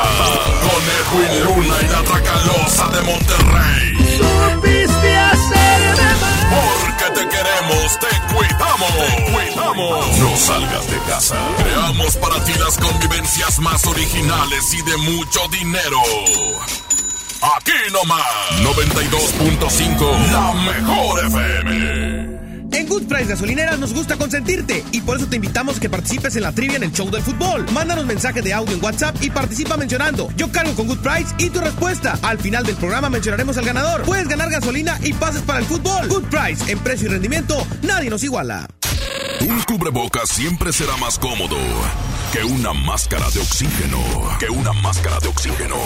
Con 0.66 0.82
Edwin 0.98 1.44
Luna 1.44 1.76
y 1.80 1.88
la 1.88 2.02
Tracalosa 2.02 2.88
de 2.88 3.00
Monterrey. 3.02 3.86
Supiste 4.18 5.16
hacerme 5.16 6.10
mal. 6.20 6.46
Porque 6.50 7.20
te 7.20 7.28
queremos, 7.28 7.98
te 8.00 8.34
cuidamos. 8.34 8.92
Te 8.96 9.32
cuidamos. 9.32 10.18
No 10.18 10.36
salgas 10.36 10.90
de 10.90 10.98
casa. 11.08 11.36
Creamos 11.58 12.16
para 12.16 12.44
ti 12.44 12.52
las 12.58 12.76
convivencias 12.78 13.58
más 13.60 13.86
originales 13.86 14.74
y 14.74 14.82
de 14.82 14.96
mucho 14.96 15.40
dinero. 15.48 16.00
Aquí 17.56 17.72
nomás, 17.92 18.24
92.5, 18.62 20.32
la 20.32 20.52
mejor 20.52 21.26
FM. 21.26 22.15
En 22.76 22.86
Good 22.86 23.04
Price 23.04 23.24
Gasolineras 23.24 23.78
nos 23.78 23.94
gusta 23.94 24.16
consentirte 24.16 24.84
y 24.92 25.00
por 25.00 25.16
eso 25.16 25.26
te 25.26 25.36
invitamos 25.36 25.78
a 25.78 25.80
que 25.80 25.88
participes 25.88 26.36
en 26.36 26.42
la 26.42 26.52
trivia 26.52 26.76
en 26.76 26.82
el 26.82 26.92
show 26.92 27.10
del 27.10 27.22
fútbol. 27.22 27.64
Mándanos 27.72 28.04
mensaje 28.04 28.42
de 28.42 28.52
audio 28.52 28.76
en 28.76 28.84
WhatsApp 28.84 29.16
y 29.22 29.30
participa 29.30 29.78
mencionando 29.78 30.28
Yo 30.36 30.52
cargo 30.52 30.74
con 30.74 30.86
Good 30.86 30.98
Price 30.98 31.34
y 31.38 31.48
tu 31.48 31.60
respuesta. 31.60 32.18
Al 32.20 32.38
final 32.38 32.66
del 32.66 32.76
programa 32.76 33.08
mencionaremos 33.08 33.56
al 33.56 33.64
ganador. 33.64 34.02
Puedes 34.02 34.28
ganar 34.28 34.50
gasolina 34.50 35.00
y 35.02 35.14
pases 35.14 35.40
para 35.40 35.60
el 35.60 35.64
fútbol. 35.64 36.06
Good 36.06 36.24
Price, 36.24 36.70
en 36.70 36.78
precio 36.80 37.08
y 37.08 37.12
rendimiento, 37.12 37.66
nadie 37.80 38.10
nos 38.10 38.22
iguala. 38.22 38.68
Un 39.40 39.62
cubrebocas 39.62 40.28
siempre 40.28 40.70
será 40.70 40.98
más 40.98 41.18
cómodo 41.18 41.56
que 42.30 42.44
una 42.44 42.74
máscara 42.74 43.30
de 43.30 43.40
oxígeno. 43.40 43.98
Que 44.38 44.50
una 44.50 44.74
máscara 44.74 45.18
de 45.20 45.28
oxígeno. 45.28 45.78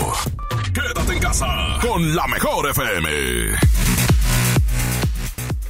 Quédate 0.75 1.13
en 1.13 1.21
casa 1.21 1.47
con 1.81 2.17
la 2.17 2.27
mejor 2.27 2.69
FM. 2.69 3.09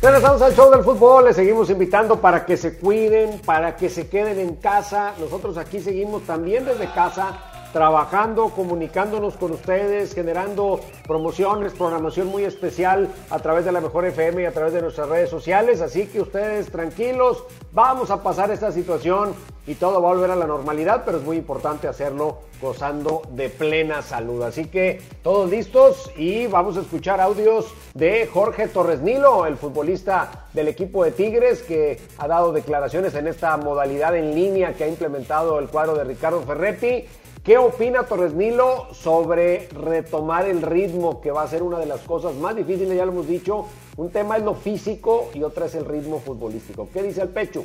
Regresamos 0.02 0.40
al 0.40 0.54
show 0.56 0.70
del 0.70 0.82
fútbol, 0.82 1.26
les 1.26 1.36
seguimos 1.36 1.68
invitando 1.68 2.22
para 2.22 2.46
que 2.46 2.56
se 2.56 2.78
cuiden, 2.78 3.38
para 3.44 3.76
que 3.76 3.90
se 3.90 4.08
queden 4.08 4.38
en 4.38 4.54
casa. 4.54 5.12
Nosotros 5.18 5.58
aquí 5.58 5.78
seguimos 5.78 6.22
también 6.22 6.64
desde 6.64 6.90
casa, 6.90 7.49
trabajando, 7.72 8.50
comunicándonos 8.50 9.36
con 9.36 9.52
ustedes, 9.52 10.14
generando 10.14 10.80
promociones, 11.06 11.72
programación 11.72 12.28
muy 12.28 12.44
especial 12.44 13.08
a 13.30 13.38
través 13.38 13.64
de 13.64 13.72
la 13.72 13.80
Mejor 13.80 14.04
FM 14.06 14.42
y 14.42 14.46
a 14.46 14.52
través 14.52 14.72
de 14.72 14.82
nuestras 14.82 15.08
redes 15.08 15.30
sociales. 15.30 15.80
Así 15.80 16.06
que 16.06 16.20
ustedes 16.20 16.70
tranquilos, 16.70 17.44
vamos 17.72 18.10
a 18.10 18.22
pasar 18.22 18.50
esta 18.50 18.72
situación 18.72 19.34
y 19.66 19.74
todo 19.74 20.02
va 20.02 20.10
a 20.10 20.14
volver 20.14 20.30
a 20.30 20.36
la 20.36 20.46
normalidad, 20.46 21.02
pero 21.04 21.18
es 21.18 21.24
muy 21.24 21.36
importante 21.36 21.86
hacerlo 21.86 22.38
gozando 22.60 23.22
de 23.30 23.48
plena 23.48 24.02
salud. 24.02 24.42
Así 24.42 24.66
que 24.66 25.00
todos 25.22 25.48
listos 25.48 26.10
y 26.16 26.46
vamos 26.46 26.76
a 26.76 26.80
escuchar 26.80 27.20
audios 27.20 27.72
de 27.94 28.26
Jorge 28.26 28.68
Torres 28.68 29.00
Nilo, 29.00 29.46
el 29.46 29.56
futbolista 29.56 30.46
del 30.52 30.68
equipo 30.68 31.04
de 31.04 31.12
Tigres, 31.12 31.62
que 31.62 32.00
ha 32.18 32.26
dado 32.26 32.52
declaraciones 32.52 33.14
en 33.14 33.28
esta 33.28 33.56
modalidad 33.56 34.16
en 34.16 34.34
línea 34.34 34.74
que 34.74 34.84
ha 34.84 34.88
implementado 34.88 35.58
el 35.58 35.68
cuadro 35.68 35.94
de 35.94 36.04
Ricardo 36.04 36.42
Ferretti. 36.42 37.06
¿Qué 37.44 37.56
opina 37.56 38.04
Torres 38.04 38.34
Nilo 38.34 38.92
sobre 38.92 39.66
retomar 39.72 40.44
el 40.44 40.60
ritmo, 40.60 41.22
que 41.22 41.30
va 41.30 41.40
a 41.40 41.48
ser 41.48 41.62
una 41.62 41.78
de 41.78 41.86
las 41.86 42.02
cosas 42.02 42.34
más 42.34 42.54
difíciles, 42.54 42.94
ya 42.94 43.06
lo 43.06 43.12
hemos 43.12 43.26
dicho? 43.26 43.64
Un 43.96 44.12
tema 44.12 44.36
es 44.36 44.42
lo 44.42 44.54
físico 44.54 45.30
y 45.32 45.42
otra 45.42 45.64
es 45.64 45.74
el 45.74 45.86
ritmo 45.86 46.20
futbolístico. 46.20 46.88
¿Qué 46.92 47.02
dice 47.02 47.22
el 47.22 47.30
pecho? 47.30 47.64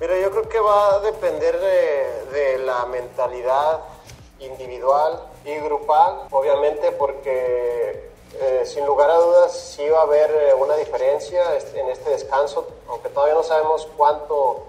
Mira, 0.00 0.18
yo 0.20 0.28
creo 0.32 0.48
que 0.48 0.58
va 0.58 0.96
a 0.96 1.00
depender 1.00 1.56
de, 1.56 2.58
la 2.66 2.84
mentalidad 2.86 3.80
individual 4.40 5.20
y 5.44 5.54
grupal, 5.58 6.26
obviamente 6.32 6.90
porque 6.90 8.10
eh, 8.40 8.62
sin 8.64 8.84
lugar 8.86 9.08
a 9.10 9.18
dudas 9.18 9.56
sí 9.56 9.88
va 9.88 10.00
a 10.00 10.02
haber 10.02 10.30
eh, 10.30 10.54
una 10.54 10.76
diferencia 10.76 11.54
este- 11.56 11.78
en 11.78 11.88
este 11.90 12.10
descanso, 12.10 12.66
aunque 12.88 13.08
todavía 13.08 13.34
no 13.34 13.42
sabemos 13.44 13.88
cuánto 13.96 14.64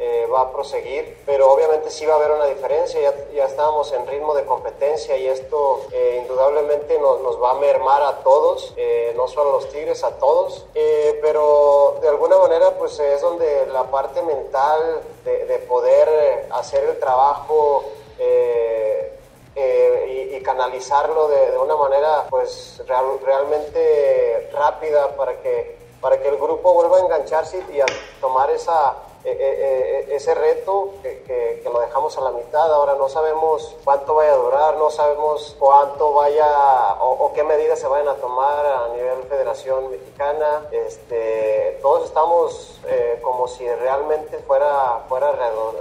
eh, 0.00 0.26
va 0.32 0.42
a 0.42 0.52
proseguir, 0.52 1.18
pero 1.26 1.50
obviamente 1.52 1.90
sí 1.90 2.06
va 2.06 2.14
a 2.14 2.16
haber 2.18 2.30
una 2.30 2.46
diferencia, 2.46 3.00
ya, 3.00 3.14
ya 3.34 3.44
estábamos 3.46 3.92
en 3.92 4.06
ritmo 4.06 4.32
de 4.34 4.44
competencia 4.44 5.16
y 5.16 5.26
esto 5.26 5.86
eh, 5.92 6.18
indudablemente 6.22 6.98
nos, 7.00 7.20
nos 7.20 7.42
va 7.42 7.50
a 7.50 7.54
mermar 7.54 8.02
a 8.02 8.18
todos, 8.22 8.72
eh, 8.76 9.12
no 9.16 9.26
solo 9.26 9.50
a 9.50 9.52
los 9.54 9.68
Tigres, 9.70 10.04
a 10.04 10.16
todos, 10.18 10.66
Eh, 10.74 11.18
pero 11.20 11.96
de 12.00 12.08
alguna 12.08 12.38
manera 12.38 12.70
pues 12.78 12.98
es 13.00 13.20
donde 13.20 13.66
la 13.66 13.84
parte 13.84 14.22
mental 14.22 15.00
de, 15.24 15.46
de 15.46 15.58
poder 15.58 16.46
hacer 16.52 16.84
el 16.84 16.98
trabajo 17.00 17.84
eh, 18.18 19.12
eh, 19.56 20.28
y, 20.30 20.36
y 20.36 20.42
canalizarlo 20.42 21.26
de, 21.28 21.50
de 21.50 21.58
una 21.58 21.74
manera 21.76 22.26
pues 22.30 22.80
real- 22.86 23.18
realmente 23.24 24.48
rápida 24.52 25.16
para 25.16 25.40
que, 25.42 25.76
para 26.00 26.20
que 26.20 26.28
el 26.28 26.36
grupo 26.36 26.72
vuelva 26.74 26.98
a 26.98 27.00
engancharse 27.00 27.64
y 27.72 27.80
a 27.80 27.86
tomar 28.20 28.50
esa, 28.50 28.94
eh, 29.24 29.36
eh, 29.38 30.06
eh, 30.10 30.14
ese 30.16 30.34
reto 30.34 30.90
que, 31.02 31.22
que- 31.22 31.48
lo 31.70 31.80
dejamos 31.80 32.16
a 32.16 32.22
la 32.22 32.30
mitad. 32.30 32.72
Ahora 32.72 32.94
no 32.94 33.08
sabemos 33.10 33.76
cuánto 33.84 34.14
vaya 34.14 34.32
a 34.32 34.36
durar, 34.36 34.76
no 34.78 34.88
sabemos 34.90 35.54
cuánto 35.58 36.14
vaya 36.14 36.94
o, 37.00 37.30
qué 37.34 37.42
medidas 37.44 37.78
se 37.78 37.86
vayan 37.86 38.08
a 38.08 38.14
tomar 38.14 38.64
a 38.64 38.88
nivel 38.94 39.22
Federación 39.28 39.90
Mexicana. 39.90 40.66
Este, 40.72 41.78
todos 41.82 42.06
estamos 42.06 42.80
eh, 42.86 43.18
como 43.22 43.48
si 43.48 43.68
realmente 43.68 44.38
fuera, 44.38 45.04
fuera 45.08 45.32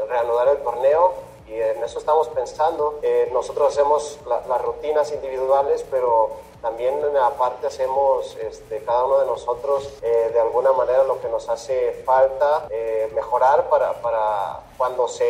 reanudar 0.09 0.49
el 0.49 0.57
torneo 0.57 1.13
y 1.47 1.53
en 1.53 1.83
eso 1.83 1.99
estamos 1.99 2.27
pensando. 2.29 2.99
Eh, 3.01 3.29
nosotros 3.33 3.69
hacemos 3.73 4.19
la- 4.27 4.41
las 4.47 4.61
rutinas 4.61 5.11
individuales, 5.13 5.85
pero 5.89 6.31
también 6.61 6.95
aparte 7.23 7.67
hacemos 7.67 8.35
este, 8.37 8.83
cada 8.83 9.05
uno 9.05 9.19
de 9.19 9.25
nosotros 9.27 9.93
eh, 10.01 10.31
de 10.33 10.39
alguna 10.39 10.71
manera 10.73 11.03
lo 11.03 11.21
que 11.21 11.29
nos 11.29 11.47
hace 11.49 12.01
falta 12.05 12.67
eh, 12.71 13.09
mejorar 13.15 13.69
para, 13.69 13.93
para 14.01 14.59
cuando 14.77 15.07
se 15.07 15.23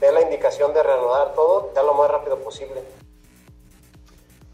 dé 0.00 0.12
la 0.12 0.22
indicación 0.22 0.72
de 0.72 0.82
reanudar 0.82 1.34
todo, 1.34 1.70
sea 1.74 1.82
lo 1.82 1.94
más 1.94 2.10
rápido 2.10 2.38
posible. 2.38 2.82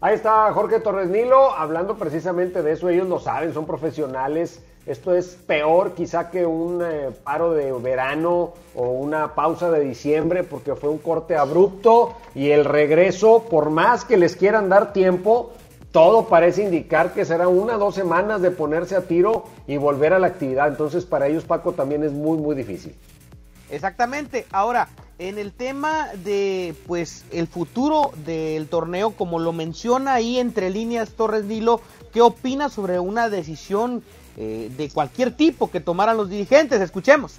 Ahí 0.01 0.15
está 0.15 0.51
Jorge 0.53 0.79
Torres 0.81 1.07
Nilo 1.07 1.51
hablando 1.51 1.95
precisamente 1.97 2.61
de 2.61 2.73
eso. 2.73 2.89
Ellos 2.89 3.07
lo 3.07 3.19
saben, 3.19 3.53
son 3.53 3.65
profesionales. 3.65 4.61
Esto 4.85 5.15
es 5.15 5.35
peor 5.47 5.93
quizá 5.93 6.29
que 6.29 6.45
un 6.45 6.79
eh, 6.83 7.09
paro 7.23 7.53
de 7.53 7.71
verano 7.71 8.53
o 8.75 8.89
una 8.89 9.33
pausa 9.33 9.71
de 9.71 9.79
diciembre 9.79 10.43
porque 10.43 10.75
fue 10.75 10.89
un 10.89 10.99
corte 10.99 11.35
abrupto 11.35 12.13
y 12.35 12.51
el 12.51 12.65
regreso, 12.65 13.45
por 13.49 13.71
más 13.71 14.05
que 14.05 14.15
les 14.15 14.35
quieran 14.35 14.69
dar 14.69 14.93
tiempo, 14.93 15.53
todo 15.91 16.27
parece 16.27 16.63
indicar 16.63 17.13
que 17.13 17.25
será 17.25 17.47
una 17.47 17.77
o 17.77 17.79
dos 17.79 17.95
semanas 17.95 18.43
de 18.43 18.51
ponerse 18.51 18.95
a 18.95 19.07
tiro 19.07 19.45
y 19.65 19.77
volver 19.77 20.13
a 20.13 20.19
la 20.19 20.27
actividad. 20.27 20.67
Entonces 20.67 21.03
para 21.03 21.27
ellos 21.27 21.45
Paco 21.45 21.71
también 21.71 22.03
es 22.03 22.11
muy 22.11 22.37
muy 22.37 22.55
difícil. 22.55 22.95
Exactamente. 23.71 24.45
Ahora, 24.51 24.89
en 25.17 25.39
el 25.39 25.51
tema 25.51 26.09
de 26.23 26.75
pues 26.85 27.25
el 27.31 27.47
futuro 27.47 28.11
del 28.23 28.67
torneo, 28.67 29.11
como 29.11 29.39
lo 29.39 29.51
menciona 29.51 30.13
ahí 30.13 30.37
entre 30.37 30.69
líneas 30.69 31.13
Torres 31.13 31.45
Nilo, 31.45 31.81
¿qué 32.13 32.21
opina 32.21 32.69
sobre 32.69 32.99
una 32.99 33.29
decisión 33.29 34.03
eh, 34.37 34.67
de 34.71 34.89
cualquier 34.91 35.35
tipo 35.35 35.69
que 35.71 35.79
tomaran 35.79 36.17
los 36.17 36.29
dirigentes? 36.29 36.81
Escuchemos. 36.81 37.35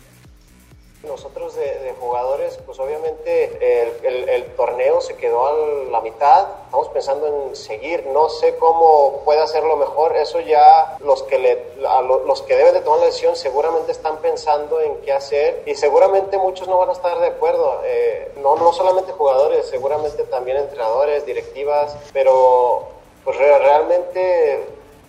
Nosotros 1.07 1.55
de, 1.55 1.63
de 1.81 1.93
jugadores, 2.01 2.59
pues 2.67 2.81
obviamente 2.81 3.45
el, 3.83 4.05
el- 4.05 4.29
el 4.29 4.45
torneo 4.57 5.01
se 5.01 5.15
quedó 5.15 5.47
a 5.47 5.53
la 5.93 6.01
mitad. 6.01 6.49
Estamos 6.65 6.89
pensando 6.89 7.27
en 7.49 7.55
seguir. 7.55 8.07
No 8.13 8.29
sé 8.29 8.57
cómo 8.57 9.21
puede 9.25 9.41
hacerlo 9.41 9.77
mejor. 9.77 10.17
Eso 10.17 10.41
ya 10.41 10.97
los 11.05 11.23
que 11.23 11.39
le, 11.39 11.63
a 11.87 12.03
lo- 12.03 12.25
los 12.25 12.43
que 12.43 12.57
deben 12.57 12.75
de 12.75 12.81
tomar 12.81 12.99
la 13.01 13.07
decisión 13.07 13.37
seguramente 13.37 13.93
están 13.93 14.17
pensando 14.17 14.81
en 14.81 14.97
qué 15.03 15.13
hacer 15.13 15.63
y 15.65 15.77
seguramente 15.77 16.39
muchos 16.39 16.67
no 16.67 16.77
van 16.79 16.89
a 16.89 16.93
estar 16.93 17.21
de 17.21 17.29
acuerdo. 17.29 17.83
Eh, 17.85 18.33
no, 18.43 18.57
no 18.57 18.73
solamente 18.73 19.13
jugadores, 19.13 19.67
seguramente 19.67 20.25
también 20.25 20.57
entrenadores, 20.57 21.25
directivas, 21.25 21.95
pero 22.13 22.89
pues 23.23 23.37
re- 23.37 23.59
realmente 23.61 24.67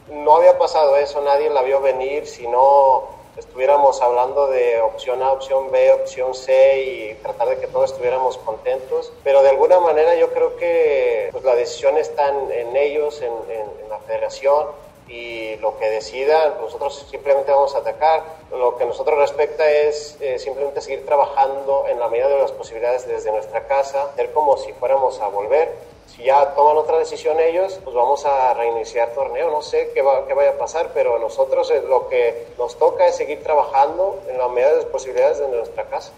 no 0.09 0.35
había 0.35 0.57
pasado 0.57 0.97
eso. 0.97 1.21
Nadie 1.21 1.49
la 1.49 1.61
vio 1.61 1.81
venir. 1.81 2.27
Si 2.27 2.47
no 2.47 3.05
estuviéramos 3.37 4.01
hablando 4.01 4.47
de 4.47 4.81
opción 4.81 5.21
A, 5.21 5.31
opción 5.31 5.71
B, 5.71 5.91
opción 5.93 6.33
C 6.33 6.81
y 6.81 7.13
tratar 7.21 7.49
de 7.49 7.59
que 7.59 7.67
todos 7.67 7.91
estuviéramos 7.91 8.37
contentos. 8.39 9.11
Pero 9.23 9.43
de 9.43 9.49
alguna 9.49 9.79
manera 9.79 10.15
yo 10.15 10.31
creo 10.33 10.57
que 10.57 11.29
pues, 11.31 11.43
la 11.43 11.55
decisión 11.55 11.97
está 11.97 12.29
en, 12.29 12.75
ellos, 12.75 13.21
en 13.21 13.89
la 13.89 13.99
federación 13.99 14.67
y 15.09 15.55
lo 15.57 15.77
que 15.77 15.89
decidan, 15.89 16.55
nosotros 16.59 17.07
simplemente 17.09 17.51
vamos 17.51 17.75
a 17.75 17.79
atacar. 17.79 18.23
Lo 18.51 18.77
que 18.77 18.85
nosotros 18.85 19.17
respecta 19.17 19.69
es 19.69 20.17
eh, 20.19 20.37
simplemente 20.37 20.81
seguir 20.81 21.05
trabajando 21.05 21.85
en 21.87 21.99
la 21.99 22.09
medida 22.09 22.27
de 22.27 22.37
las 22.37 22.51
posibilidades 22.51 23.07
desde 23.07 23.31
nuestra 23.31 23.67
casa, 23.67 24.11
ser 24.15 24.31
como 24.33 24.57
si 24.57 24.73
fuéramos 24.73 25.19
a 25.21 25.27
volver. 25.27 25.73
Si 26.07 26.23
ya 26.23 26.55
toman 26.55 26.77
otra 26.77 26.97
decisión 26.97 27.37
ellos, 27.39 27.79
pues 27.83 27.95
vamos 27.95 28.25
a 28.25 28.53
reiniciar 28.53 29.13
torneo. 29.13 29.51
No 29.51 29.61
sé 29.61 29.91
qué, 29.93 30.01
va, 30.01 30.25
qué 30.27 30.33
vaya 30.33 30.51
a 30.51 30.57
pasar, 30.57 30.91
pero 30.93 31.19
nosotros 31.19 31.69
eh, 31.69 31.83
lo 31.87 32.07
que 32.07 32.47
nos 32.57 32.77
toca 32.79 33.05
es 33.05 33.17
seguir 33.17 33.43
trabajando 33.43 34.19
en 34.29 34.37
la 34.37 34.47
medida 34.47 34.71
de 34.71 34.75
las 34.77 34.85
posibilidades 34.85 35.39
de 35.39 35.49
nuestra 35.49 35.83
casa. 35.85 36.11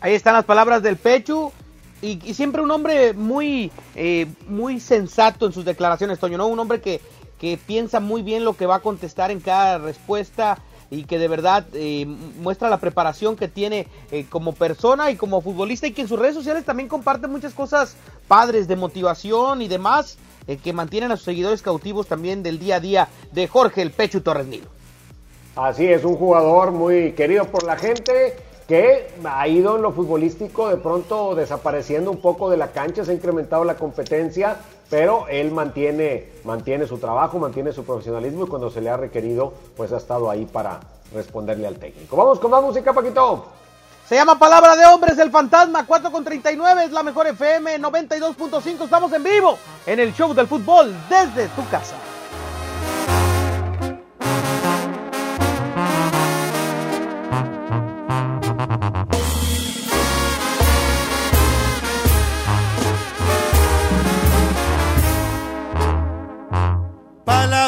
Ahí 0.00 0.14
están 0.14 0.34
las 0.34 0.44
palabras 0.44 0.82
del 0.82 0.96
Pechu. 0.96 1.52
Y, 2.02 2.20
y 2.24 2.34
siempre 2.34 2.60
un 2.60 2.70
hombre 2.70 3.14
muy, 3.14 3.72
eh, 3.94 4.26
muy 4.46 4.80
sensato 4.80 5.46
en 5.46 5.52
sus 5.52 5.64
declaraciones, 5.64 6.18
Toño, 6.18 6.36
¿no? 6.36 6.46
Un 6.46 6.58
hombre 6.58 6.80
que, 6.80 7.00
que 7.40 7.58
piensa 7.58 8.00
muy 8.00 8.22
bien 8.22 8.44
lo 8.44 8.54
que 8.54 8.66
va 8.66 8.76
a 8.76 8.80
contestar 8.80 9.30
en 9.30 9.40
cada 9.40 9.78
respuesta 9.78 10.58
y 10.90 11.04
que 11.04 11.18
de 11.18 11.28
verdad 11.28 11.64
eh, 11.74 12.06
muestra 12.06 12.70
la 12.70 12.78
preparación 12.78 13.36
que 13.36 13.48
tiene 13.48 13.88
eh, 14.10 14.26
como 14.28 14.52
persona 14.52 15.10
y 15.10 15.16
como 15.16 15.40
futbolista 15.40 15.86
y 15.86 15.92
que 15.92 16.02
en 16.02 16.08
sus 16.08 16.18
redes 16.18 16.34
sociales 16.34 16.64
también 16.64 16.88
comparte 16.88 17.26
muchas 17.26 17.54
cosas 17.54 17.96
padres 18.28 18.68
de 18.68 18.76
motivación 18.76 19.62
y 19.62 19.68
demás 19.68 20.18
eh, 20.46 20.56
que 20.56 20.72
mantienen 20.72 21.10
a 21.12 21.16
sus 21.16 21.24
seguidores 21.24 21.62
cautivos 21.62 22.06
también 22.06 22.42
del 22.42 22.58
día 22.58 22.76
a 22.76 22.80
día 22.80 23.08
de 23.32 23.48
Jorge 23.48 23.82
el 23.82 23.90
Pechu 23.90 24.20
Torres 24.20 24.46
Nilo. 24.46 24.68
Así 25.56 25.86
es, 25.86 26.04
un 26.04 26.16
jugador 26.16 26.70
muy 26.70 27.12
querido 27.12 27.46
por 27.46 27.64
la 27.64 27.76
gente 27.76 28.36
que 28.66 29.08
ha 29.24 29.46
ido 29.46 29.76
en 29.76 29.82
lo 29.82 29.92
futbolístico 29.92 30.68
de 30.68 30.76
pronto 30.76 31.34
desapareciendo 31.34 32.10
un 32.10 32.20
poco 32.20 32.50
de 32.50 32.56
la 32.56 32.72
cancha, 32.72 33.04
se 33.04 33.12
ha 33.12 33.14
incrementado 33.14 33.64
la 33.64 33.76
competencia, 33.76 34.56
pero 34.90 35.26
él 35.28 35.52
mantiene, 35.52 36.32
mantiene 36.44 36.86
su 36.86 36.98
trabajo, 36.98 37.38
mantiene 37.38 37.72
su 37.72 37.84
profesionalismo 37.84 38.44
y 38.44 38.48
cuando 38.48 38.70
se 38.70 38.80
le 38.80 38.90
ha 38.90 38.96
requerido, 38.96 39.52
pues 39.76 39.92
ha 39.92 39.98
estado 39.98 40.28
ahí 40.30 40.46
para 40.46 40.80
responderle 41.14 41.66
al 41.66 41.76
técnico. 41.76 42.16
Vamos 42.16 42.40
con 42.40 42.50
más 42.50 42.62
música, 42.62 42.92
Paquito. 42.92 43.46
Se 44.08 44.14
llama 44.14 44.38
Palabra 44.38 44.76
de 44.76 44.84
Hombres, 44.86 45.18
el 45.18 45.30
Fantasma, 45.30 45.84
4 45.84 46.12
con 46.12 46.24
39, 46.24 46.84
es 46.84 46.92
la 46.92 47.02
mejor 47.02 47.26
FM 47.26 47.80
92.5, 47.80 48.84
estamos 48.84 49.12
en 49.12 49.22
vivo 49.22 49.58
en 49.84 49.98
el 49.98 50.12
show 50.14 50.32
del 50.32 50.46
fútbol 50.46 50.94
desde 51.08 51.48
tu 51.48 51.68
casa. 51.68 51.96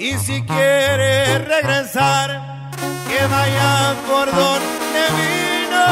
Y 0.00 0.16
si 0.16 0.42
quiere 0.44 1.40
regresar, 1.40 2.70
que 3.06 3.26
vaya 3.26 3.94
por 4.08 4.34
donde 4.34 5.02
vino. 5.18 5.84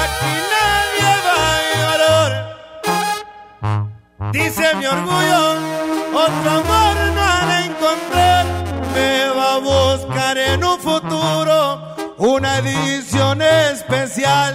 Aquí 0.00 0.32
nadie 0.54 1.10
va 1.26 1.40
a 1.60 1.84
valor. 1.90 2.30
Dice 4.32 4.74
mi 4.76 4.86
orgullo, 4.86 5.42
otro 6.14 6.50
amor 6.62 6.96
no 7.18 7.28
encontrar. 7.66 8.46
Me 8.94 9.28
va 9.36 9.48
a 9.56 9.58
buscar 9.58 10.38
en 10.38 10.64
un 10.64 10.78
futuro 10.80 11.94
una 12.16 12.60
edición 12.60 13.42
especial 13.42 14.54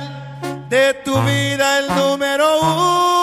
de 0.68 0.96
tu 1.06 1.14
vida, 1.22 1.78
el 1.78 1.88
número 1.96 2.60
uno. 2.60 3.23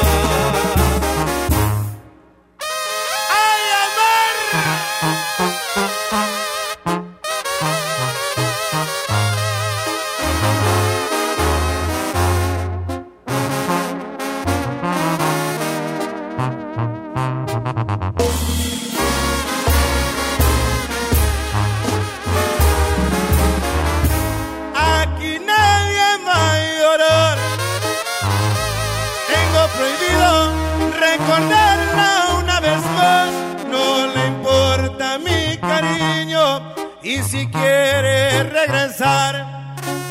Si 37.31 37.47
quiere 37.47 38.43
regresar, 38.43 39.33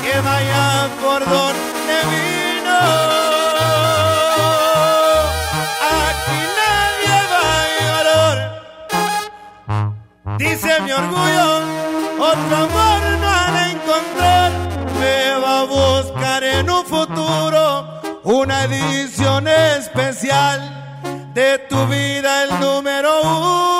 que 0.02 0.20
vaya 0.22 0.88
por 1.02 1.20
donde 1.28 1.96
vino. 2.12 2.80
Aquí 6.06 6.40
nadie 6.60 7.16
va 7.32 7.46
a 7.60 7.66
llorar. 7.82 8.38
Dice 10.38 10.80
mi 10.80 10.92
orgullo, 10.92 11.48
otro 12.30 12.56
amor 12.68 13.00
no 13.20 13.28
ha 13.28 13.46
de 13.56 13.64
encontrar. 13.76 14.50
Me 14.98 15.20
va 15.44 15.60
a 15.60 15.64
buscar 15.64 16.42
en 16.42 16.70
un 16.70 16.86
futuro 16.86 18.00
una 18.24 18.64
edición 18.64 19.46
especial 19.46 20.58
de 21.34 21.58
tu 21.68 21.86
vida, 21.86 22.44
el 22.44 22.60
número 22.60 23.10
uno. 23.20 23.79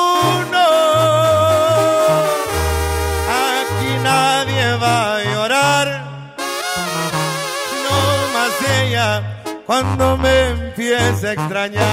Cuando 9.70 10.16
me 10.16 10.48
empiece 10.48 11.28
a 11.28 11.32
extrañar. 11.32 11.84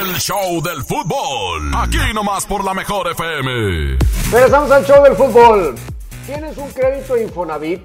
El 0.00 0.14
show 0.20 0.62
del 0.62 0.84
fútbol. 0.84 1.72
Aquí 1.76 1.98
nomás 2.14 2.46
por 2.46 2.64
la 2.64 2.72
mejor 2.72 3.10
FM. 3.10 3.98
Regresamos 4.30 4.70
al 4.70 4.84
show 4.84 5.02
del 5.02 5.16
fútbol. 5.16 5.74
¿Tienes 6.26 6.56
un 6.56 6.70
crédito 6.70 7.16
Infonavit? 7.16 7.82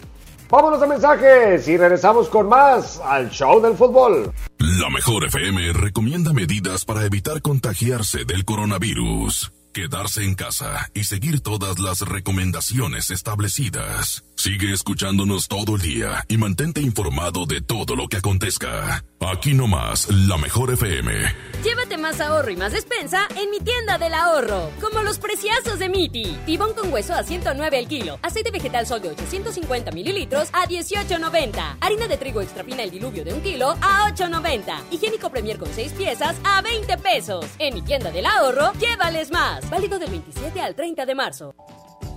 Vámonos 0.51 0.83
a 0.83 0.87
mensajes 0.87 1.69
y 1.69 1.77
regresamos 1.77 2.29
con 2.29 2.49
más 2.49 3.01
al 3.05 3.31
show 3.31 3.63
del 3.63 3.77
fútbol. 3.77 4.33
La 4.59 4.91
mejor 4.91 5.25
FM 5.25 5.73
recomienda 5.75 6.33
medidas 6.33 6.85
para 6.85 7.05
evitar 7.05 7.41
contagiarse 7.41 8.25
del 8.25 8.45
coronavirus. 8.45 9.53
Quedarse 9.73 10.25
en 10.25 10.35
casa 10.35 10.91
y 10.93 11.05
seguir 11.05 11.41
todas 11.41 11.79
las 11.79 12.01
recomendaciones 12.01 13.11
establecidas. 13.11 14.25
Sigue 14.41 14.73
escuchándonos 14.73 15.49
todo 15.49 15.77
el 15.77 15.83
día 15.83 16.25
y 16.27 16.39
mantente 16.39 16.81
informado 16.81 17.45
de 17.45 17.61
todo 17.61 17.95
lo 17.95 18.09
que 18.09 18.17
acontezca. 18.17 19.05
Aquí 19.21 19.53
nomás, 19.53 20.09
la 20.09 20.39
mejor 20.39 20.73
FM. 20.73 21.13
Llévate 21.63 21.99
más 21.99 22.23
ahorro 22.23 22.51
y 22.51 22.57
más 22.57 22.73
despensa 22.73 23.29
en 23.37 23.51
mi 23.51 23.61
tienda 23.61 23.99
del 23.99 24.15
ahorro. 24.15 24.71
Como 24.81 25.03
los 25.03 25.19
preciazos 25.19 25.79
de 25.79 25.91
Miti. 25.91 26.39
Tibón 26.47 26.73
con 26.73 26.91
hueso 26.91 27.13
a 27.13 27.23
109 27.23 27.79
el 27.79 27.87
kilo. 27.87 28.19
Aceite 28.23 28.51
vegetal 28.51 28.87
sol 28.87 29.03
de 29.03 29.11
850 29.11 29.91
mililitros 29.91 30.49
a 30.55 30.67
18.90. 30.67 31.77
Harina 31.79 32.09
de 32.09 32.17
trigo 32.17 32.41
extra 32.41 32.65
fina 32.65 32.83
el 32.83 32.91
diluvio 32.91 33.25
de 33.25 33.35
un 33.35 33.43
kilo 33.43 33.77
a 33.83 34.11
8.90. 34.11 34.85
Higiénico 34.91 35.29
Premier 35.29 35.59
con 35.59 35.69
6 35.69 35.93
piezas 35.93 36.35
a 36.45 36.63
20 36.63 36.97
pesos. 36.97 37.45
En 37.59 37.75
mi 37.75 37.83
tienda 37.83 38.11
del 38.11 38.25
ahorro, 38.25 38.73
llévales 38.81 39.31
más. 39.31 39.69
Válido 39.69 39.99
del 39.99 40.09
27 40.09 40.63
al 40.63 40.75
30 40.75 41.05
de 41.05 41.15
marzo. 41.15 41.55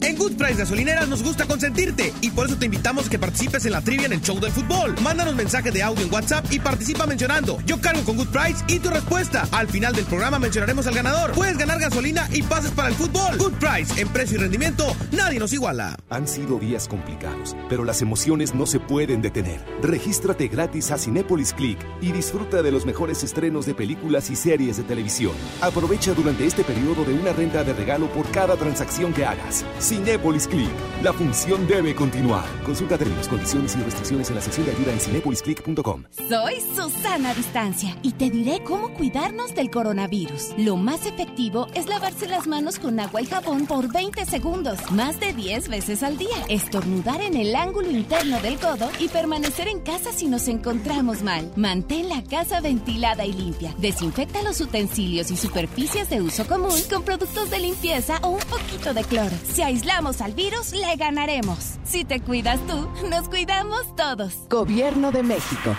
En 0.00 0.16
Good 0.16 0.36
Price 0.36 0.54
Gasolineras 0.54 1.08
nos 1.08 1.22
gusta 1.22 1.44
consentirte 1.46 2.12
y 2.20 2.30
por 2.30 2.46
eso 2.46 2.56
te 2.56 2.66
invitamos 2.66 3.06
a 3.06 3.10
que 3.10 3.18
participes 3.18 3.64
en 3.66 3.72
la 3.72 3.80
trivia 3.80 4.06
en 4.06 4.12
el 4.12 4.20
show 4.20 4.38
del 4.38 4.52
fútbol. 4.52 4.94
Mándanos 5.02 5.34
mensaje 5.34 5.70
de 5.70 5.82
audio 5.82 6.04
en 6.04 6.12
WhatsApp 6.12 6.46
y 6.52 6.60
participa 6.60 7.06
mencionando 7.06 7.58
Yo 7.66 7.80
cargo 7.80 8.02
con 8.04 8.16
Good 8.16 8.28
Price 8.28 8.64
y 8.68 8.78
tu 8.78 8.90
respuesta. 8.90 9.48
Al 9.50 9.68
final 9.68 9.94
del 9.94 10.04
programa 10.04 10.38
mencionaremos 10.38 10.86
al 10.86 10.94
ganador. 10.94 11.32
Puedes 11.32 11.58
ganar 11.58 11.80
gasolina 11.80 12.28
y 12.32 12.42
pases 12.42 12.70
para 12.70 12.88
el 12.88 12.94
fútbol. 12.94 13.36
Good 13.38 13.54
Price, 13.54 14.00
en 14.00 14.08
precio 14.08 14.36
y 14.36 14.40
rendimiento, 14.40 14.84
nadie 15.12 15.38
nos 15.38 15.52
iguala. 15.52 15.96
Han 16.10 16.28
sido 16.28 16.58
días 16.58 16.86
complicados, 16.86 17.56
pero 17.68 17.84
las 17.84 18.00
emociones 18.00 18.54
no 18.54 18.66
se 18.66 18.80
pueden 18.80 19.20
detener. 19.20 19.64
Regístrate 19.82 20.48
gratis 20.48 20.90
a 20.90 20.98
Cinépolis 20.98 21.52
Click 21.52 21.78
y 22.00 22.12
disfruta 22.12 22.62
de 22.62 22.70
los 22.70 22.86
mejores 22.86 23.24
estrenos 23.24 23.66
de 23.66 23.74
películas 23.74 24.30
y 24.30 24.36
series 24.36 24.76
de 24.76 24.84
televisión. 24.84 25.32
Aprovecha 25.60 26.14
durante 26.14 26.46
este 26.46 26.62
periodo 26.62 27.04
de 27.04 27.14
una 27.14 27.32
renta 27.32 27.64
de 27.64 27.72
regalo 27.72 28.10
por 28.12 28.30
cada 28.30 28.56
transacción 28.56 29.12
que 29.12 29.24
hagas. 29.24 29.64
Cinépolis 29.88 30.46
Click. 30.46 30.68
La 31.02 31.14
función 31.14 31.66
debe 31.66 31.94
continuar. 31.94 32.44
Consulta 32.62 32.98
términos, 32.98 33.26
condiciones 33.26 33.74
y 33.74 33.78
restricciones 33.78 34.28
en 34.28 34.34
la 34.34 34.42
sección 34.42 34.66
de 34.66 34.72
ayuda 34.72 34.92
en 34.92 35.00
cinépolisclick.com. 35.00 36.04
Soy 36.28 36.60
Susana 36.76 37.32
Distancia 37.32 37.96
y 38.02 38.12
te 38.12 38.28
diré 38.28 38.62
cómo 38.64 38.92
cuidarnos 38.92 39.54
del 39.54 39.70
coronavirus. 39.70 40.52
Lo 40.58 40.76
más 40.76 41.06
efectivo 41.06 41.68
es 41.74 41.86
lavarse 41.86 42.28
las 42.28 42.46
manos 42.46 42.78
con 42.78 43.00
agua 43.00 43.22
y 43.22 43.26
jabón 43.26 43.66
por 43.66 43.90
20 43.90 44.26
segundos, 44.26 44.78
más 44.90 45.18
de 45.20 45.32
10 45.32 45.70
veces 45.70 46.02
al 46.02 46.18
día. 46.18 46.36
Estornudar 46.50 47.22
en 47.22 47.34
el 47.34 47.56
ángulo 47.56 47.90
interno 47.90 48.40
del 48.40 48.58
codo 48.58 48.90
y 48.98 49.08
permanecer 49.08 49.68
en 49.68 49.80
casa 49.80 50.12
si 50.12 50.26
nos 50.26 50.48
encontramos 50.48 51.22
mal. 51.22 51.50
Mantén 51.56 52.10
la 52.10 52.22
casa 52.24 52.60
ventilada 52.60 53.24
y 53.24 53.32
limpia. 53.32 53.74
Desinfecta 53.78 54.42
los 54.42 54.60
utensilios 54.60 55.30
y 55.30 55.36
superficies 55.38 56.10
de 56.10 56.20
uso 56.20 56.46
común 56.46 56.78
con 56.90 57.04
productos 57.04 57.48
de 57.48 57.58
limpieza 57.58 58.18
o 58.22 58.28
un 58.28 58.40
poquito 58.40 58.92
de 58.92 59.04
cloro. 59.04 59.34
Si 59.54 59.62
aislamos 59.78 60.20
al 60.22 60.34
virus, 60.34 60.72
le 60.72 60.96
ganaremos. 60.96 61.78
Si 61.84 62.04
te 62.04 62.20
cuidas 62.20 62.58
tú, 62.66 62.88
nos 63.08 63.28
cuidamos 63.28 63.94
todos. 63.94 64.34
Gobierno 64.50 65.12
de 65.12 65.22
México. 65.22 65.76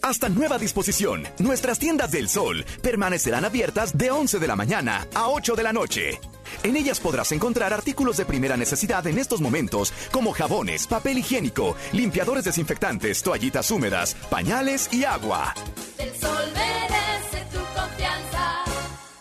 Hasta 0.00 0.30
nueva 0.30 0.56
disposición, 0.56 1.24
nuestras 1.38 1.78
tiendas 1.78 2.12
del 2.12 2.28
sol 2.28 2.64
permanecerán 2.80 3.44
abiertas 3.44 3.98
de 3.98 4.10
11 4.10 4.38
de 4.38 4.46
la 4.46 4.56
mañana 4.56 5.06
a 5.14 5.28
8 5.28 5.54
de 5.54 5.62
la 5.62 5.72
noche. 5.72 6.20
En 6.62 6.76
ellas 6.76 6.98
podrás 6.98 7.30
encontrar 7.32 7.74
artículos 7.74 8.16
de 8.16 8.24
primera 8.24 8.56
necesidad 8.56 9.06
en 9.06 9.18
estos 9.18 9.40
momentos, 9.42 9.92
como 10.10 10.32
jabones, 10.32 10.86
papel 10.86 11.18
higiénico, 11.18 11.76
limpiadores 11.92 12.44
desinfectantes, 12.44 13.22
toallitas 13.22 13.70
húmedas, 13.70 14.14
pañales 14.30 14.88
y 14.92 15.04
agua. 15.04 15.52
El 15.98 16.10
sol 16.14 16.52
merece. 16.54 17.35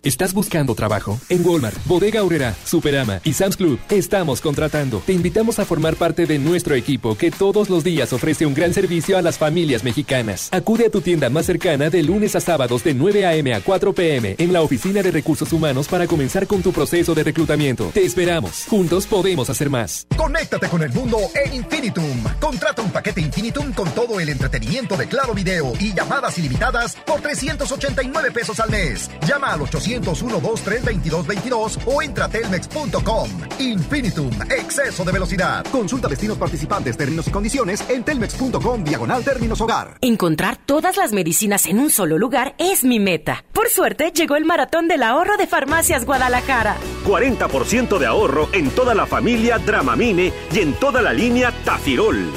¿Estás 0.06 0.36
buscando 0.36 0.76
trabajo? 0.76 1.20
En 1.30 1.44
Walmart, 1.44 1.84
Bodega 1.86 2.20
Aurrera, 2.20 2.56
Superama 2.64 3.22
y 3.24 3.34
Sam's 3.34 3.58
Club 3.58 3.80
estamos 3.90 4.40
contratando. 4.40 5.02
Te 5.04 5.14
invitamos 5.14 5.58
a 5.58 5.66
formar 5.66 5.96
parte 5.96 6.28
de 6.28 6.38
nuestro 6.38 6.76
equipo 6.76 7.18
que 7.18 7.32
todos 7.32 7.72
los 7.72 7.84
días 7.84 8.14
ofrece 8.14 8.46
un 8.46 8.54
gran 8.54 8.72
servicio 8.72 9.18
a 9.18 9.24
las 9.24 9.40
familias 9.40 9.84
mexicanas. 9.84 10.50
Acude 10.52 10.86
a 10.86 10.90
tu 10.92 11.02
tienda 11.02 11.32
más 11.32 11.48
cercana 11.48 11.90
de 11.90 12.04
lunes 12.04 12.36
a 12.36 12.40
sábados 12.40 12.84
de 12.84 12.94
9 12.94 13.26
a.m. 13.26 13.56
a 13.56 13.62
4 13.62 13.94
p.m. 13.94 14.36
en 14.38 14.54
la 14.54 14.62
Oficina 14.62 15.02
de 15.02 15.10
Recursos 15.10 15.52
Humanos 15.52 15.88
para 15.88 16.06
comenzar 16.06 16.46
con 16.46 16.62
tu 16.62 16.72
proceso 16.72 17.16
de 17.16 17.24
reclutamiento. 17.24 17.90
Te 17.92 18.06
esperamos. 18.06 18.66
Juntos 18.70 19.08
podemos 19.08 19.50
hacer 19.50 19.72
más. 19.72 20.06
Conéctate 20.16 20.70
con 20.70 20.84
el 20.84 20.94
mundo 20.94 21.18
en 21.34 21.52
Infinitum. 21.56 22.24
Contrata 22.40 22.84
un 22.84 22.92
paquete 22.92 23.22
Infinitum 23.22 23.74
con 23.74 23.90
todo 23.96 24.20
el 24.20 24.30
entretenimiento 24.30 24.98
de 24.98 25.08
Claro 25.08 25.34
Video 25.34 25.74
y 25.80 25.96
llamadas 25.96 26.38
ilimitadas 26.38 26.96
por 27.08 27.22
389 27.22 28.30
pesos 28.30 28.60
al 28.60 28.70
mes. 28.70 29.10
Llama 29.28 29.48
al 29.48 29.64
800 29.64 29.95
1-2-3-22-22 30.04 31.80
o 31.86 32.02
entra 32.02 32.26
a 32.26 32.30
telmex.com. 32.30 33.30
Infinitum, 33.60 34.30
exceso 34.50 35.04
de 35.04 35.12
velocidad. 35.12 35.66
Consulta 35.72 36.08
destinos 36.08 36.38
participantes, 36.38 36.98
términos 36.98 37.28
y 37.28 37.32
condiciones 37.32 37.84
en 37.90 38.04
telmex.com 38.04 38.84
diagonal 38.84 39.24
términos 39.24 39.62
hogar. 39.62 39.98
Encontrar 40.02 40.58
todas 40.58 40.98
las 40.98 41.12
medicinas 41.14 41.66
en 41.66 41.80
un 41.80 41.90
solo 41.90 42.18
lugar 42.18 42.56
es 42.58 42.84
mi 42.84 43.00
meta. 43.00 43.44
Por 43.54 43.70
suerte, 43.70 44.12
llegó 44.12 44.36
el 44.36 44.46
maratón 44.46 44.88
del 44.88 45.04
ahorro 45.04 45.38
de 45.38 45.48
Farmacias 45.48 46.06
Guadalajara. 46.06 46.78
40% 47.06 47.98
de 47.98 48.06
ahorro 48.06 48.50
en 48.52 48.70
toda 48.72 48.96
la 48.96 49.06
familia 49.06 49.58
Dramamine 49.58 50.34
y 50.52 50.60
en 50.60 50.74
toda 50.74 51.02
la 51.02 51.14
línea 51.14 51.52
Tafirol. 51.64 52.32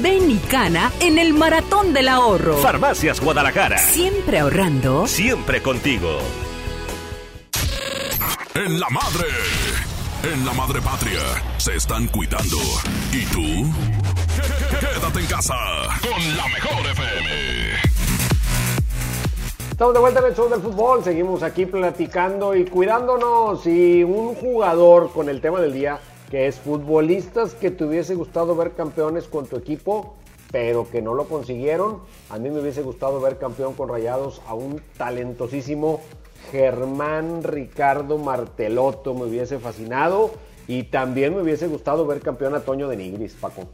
Ven 0.00 0.30
y 0.30 0.36
cana 0.38 0.90
en 1.00 1.18
el 1.18 1.34
maratón 1.34 1.92
del 1.92 2.08
ahorro. 2.08 2.56
Farmacias 2.58 3.20
Guadalajara. 3.20 3.78
Siempre 3.78 4.38
ahorrando. 4.38 5.06
Siempre 5.06 5.60
contigo. 5.60 6.18
En 8.54 8.78
la 8.78 8.88
madre. 8.90 9.28
En 10.30 10.44
la 10.44 10.52
madre 10.52 10.82
patria. 10.82 11.20
Se 11.56 11.74
están 11.74 12.06
cuidando. 12.08 12.58
¿Y 13.10 13.24
tú? 13.32 13.72
Quédate 14.78 15.20
en 15.20 15.26
casa. 15.26 15.54
Con 16.02 16.36
la 16.36 16.46
mejor 16.48 16.86
FM. 16.86 17.30
Estamos 19.70 19.94
de 19.94 20.00
vuelta 20.00 20.20
en 20.20 20.26
el 20.26 20.34
show 20.34 20.50
del 20.50 20.60
fútbol. 20.60 21.02
Seguimos 21.02 21.42
aquí 21.42 21.64
platicando 21.64 22.54
y 22.54 22.66
cuidándonos. 22.66 23.66
Y 23.66 24.04
un 24.04 24.34
jugador 24.34 25.10
con 25.12 25.30
el 25.30 25.40
tema 25.40 25.58
del 25.58 25.72
día 25.72 25.98
que 26.30 26.46
es 26.46 26.56
futbolistas 26.56 27.54
que 27.54 27.70
te 27.70 27.84
hubiese 27.84 28.14
gustado 28.14 28.54
ver 28.54 28.72
campeones 28.72 29.28
con 29.28 29.46
tu 29.46 29.56
equipo, 29.56 30.14
pero 30.50 30.86
que 30.90 31.00
no 31.00 31.14
lo 31.14 31.24
consiguieron. 31.26 32.00
A 32.28 32.38
mí 32.38 32.50
me 32.50 32.60
hubiese 32.60 32.82
gustado 32.82 33.18
ver 33.18 33.38
campeón 33.38 33.72
con 33.72 33.88
Rayados 33.88 34.42
a 34.46 34.52
un 34.52 34.82
talentosísimo 34.98 36.02
Germán 36.50 37.42
Ricardo 37.42 38.18
Martelotto. 38.18 39.14
Me 39.14 39.24
hubiese 39.24 39.58
fascinado. 39.58 40.34
Y 40.68 40.84
también 40.84 41.34
me 41.34 41.42
hubiese 41.42 41.66
gustado 41.66 42.06
ver 42.06 42.20
campeón 42.20 42.54
a 42.54 42.60
Toño 42.60 42.88
de 42.88 42.96
Nigris, 42.96 43.34
Paco. 43.34 43.68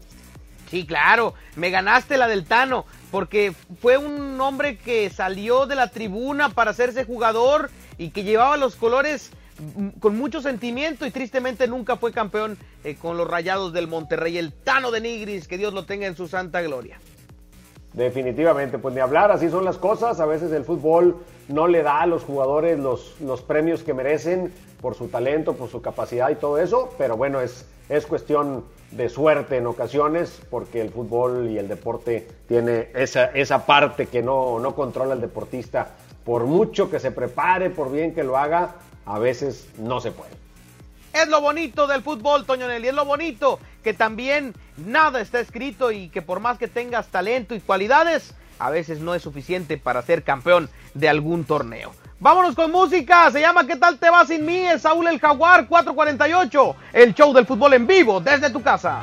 Sí, 0.71 0.87
claro, 0.87 1.35
me 1.57 1.71
ganaste 1.71 2.19
la 2.19 2.29
del 2.29 2.45
Tano, 2.45 2.85
porque 3.11 3.55
fue 3.81 3.97
un 3.97 4.39
hombre 4.41 4.77
que 4.77 5.09
salió 5.09 5.66
de 5.66 5.75
la 5.75 5.89
tribuna 5.89 6.51
para 6.51 6.73
hacerse 6.73 7.05
jugador 7.05 7.71
y 7.97 8.11
que 8.11 8.23
llevaba 8.23 8.57
los 8.59 8.77
colores 8.77 9.31
con 9.99 10.16
mucho 10.16 10.41
sentimiento 10.41 11.07
y 11.07 11.11
tristemente 11.11 11.66
nunca 11.66 11.97
fue 11.97 12.12
campeón 12.12 12.59
eh, 12.85 12.97
con 12.97 13.16
los 13.16 13.29
Rayados 13.29 13.73
del 13.73 13.89
Monterrey, 13.89 14.39
el 14.39 14.53
Tano 14.53 14.91
de 14.91 15.01
Nigris, 15.01 15.49
que 15.49 15.59
Dios 15.59 15.73
lo 15.73 15.85
tenga 15.85 16.07
en 16.07 16.16
su 16.16 16.29
santa 16.29 16.61
gloria. 16.61 17.01
Definitivamente, 17.93 18.78
pues 18.78 18.95
ni 18.95 19.01
hablar, 19.01 19.30
así 19.30 19.49
son 19.49 19.64
las 19.64 19.78
cosas, 19.78 20.20
a 20.20 20.26
veces 20.26 20.53
el 20.53 20.64
fútbol 20.64 21.16
no 21.49 21.66
le 21.66 21.82
da 21.82 22.03
a 22.03 22.07
los 22.07 22.22
jugadores 22.22 22.78
los, 22.78 23.18
los 23.20 23.41
premios 23.43 23.82
que 23.82 23.95
merecen 23.95 24.53
por 24.80 24.95
su 24.95 25.09
talento, 25.09 25.55
por 25.55 25.68
su 25.68 25.80
capacidad 25.80 26.28
y 26.30 26.34
todo 26.36 26.59
eso, 26.59 26.91
pero 26.99 27.16
bueno, 27.16 27.41
es, 27.41 27.66
es 27.89 28.07
cuestión 28.07 28.64
de 28.91 29.09
suerte 29.09 29.57
en 29.57 29.66
ocasiones, 29.66 30.41
porque 30.51 30.80
el 30.80 30.91
fútbol 30.91 31.49
y 31.49 31.59
el 31.59 31.68
deporte 31.68 32.26
tiene 32.47 32.89
esa, 32.95 33.26
esa 33.26 33.66
parte 33.66 34.07
que 34.07 34.22
no, 34.22 34.59
no 34.61 34.74
controla 34.74 35.14
el 35.14 35.20
deportista. 35.20 35.89
Por 36.24 36.45
mucho 36.45 36.91
que 36.91 36.99
se 36.99 37.11
prepare, 37.11 37.70
por 37.70 37.91
bien 37.91 38.14
que 38.14 38.22
lo 38.22 38.36
haga, 38.36 38.76
a 39.05 39.18
veces 39.18 39.68
no 39.78 40.01
se 40.01 40.12
puede. 40.12 40.30
Es 41.13 41.29
lo 41.29 41.41
bonito 41.41 41.87
del 41.87 42.03
fútbol, 42.03 42.45
Toño 42.45 42.69
Nelly, 42.69 42.89
es 42.89 42.95
lo 42.95 43.05
bonito 43.05 43.59
que 43.83 43.95
también 43.95 44.55
nada 44.77 45.21
está 45.21 45.41
escrito 45.41 45.91
y 45.91 46.09
que 46.09 46.23
por 46.23 46.41
más 46.41 46.59
que 46.59 46.69
tengas 46.69 47.09
talento 47.09 47.55
y 47.55 47.61
cualidades, 47.61 48.35
a 48.59 48.71
veces 48.71 49.01
no 49.01 49.15
es 49.15 49.23
suficiente 49.23 49.79
para 49.79 50.03
ser 50.03 50.23
campeón 50.23 50.69
de 50.95 51.09
algún 51.09 51.45
torneo. 51.45 51.93
Vámonos 52.21 52.55
con 52.55 52.73
música, 52.73 53.31
se 53.31 53.41
llama 53.41 53.67
¿Qué 53.67 53.77
tal 53.77 53.99
te 53.99 54.11
va 54.11 54.27
sin 54.27 54.45
mí? 54.45 54.59
Es 54.59 54.83
Saúl 54.83 55.07
el 55.07 55.21
Jaguar 55.21 55.69
448, 55.69 56.77
el 56.93 57.15
show 57.15 57.33
del 57.33 57.47
fútbol 57.47 57.75
en 57.75 57.87
vivo 57.87 58.21
desde 58.21 58.51
tu 58.51 58.61
casa. 58.61 59.03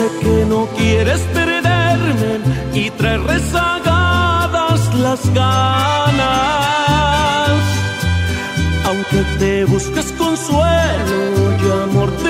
sé 0.00 0.08
que 0.20 0.46
no 0.46 0.66
quieres 0.78 1.20
perderme 1.34 2.32
y 2.74 2.90
traer 2.90 3.20
rezagadas 3.22 4.80
las 4.94 5.20
ganas. 5.34 6.30
Aunque 8.88 9.20
te 9.38 9.64
busques 9.66 10.12
consuelo 10.12 11.18
y 11.62 11.66
amor 11.84 12.10
te 12.22 12.29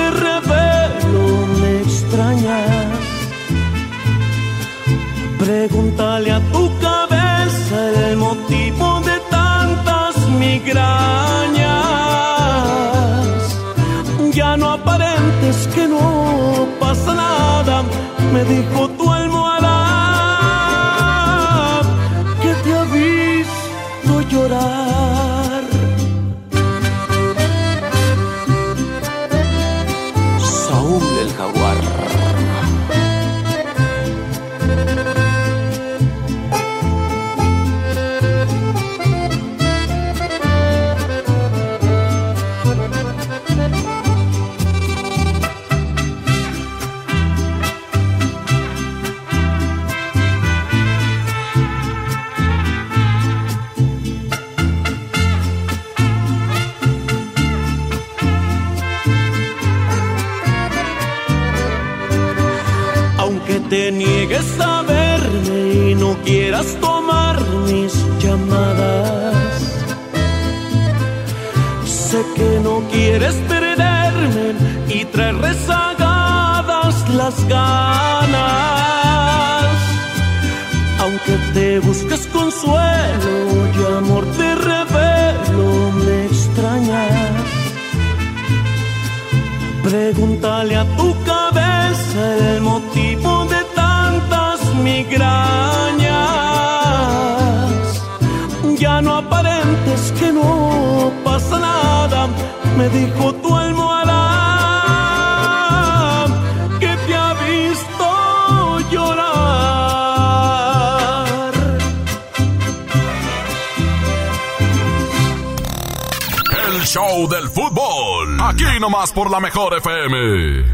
show 116.93 117.28
del 117.28 117.49
fútbol. 117.49 118.36
Aquí 118.43 118.64
nomás 118.80 119.12
por 119.12 119.30
la 119.30 119.38
mejor 119.38 119.74
FM. 119.74 120.72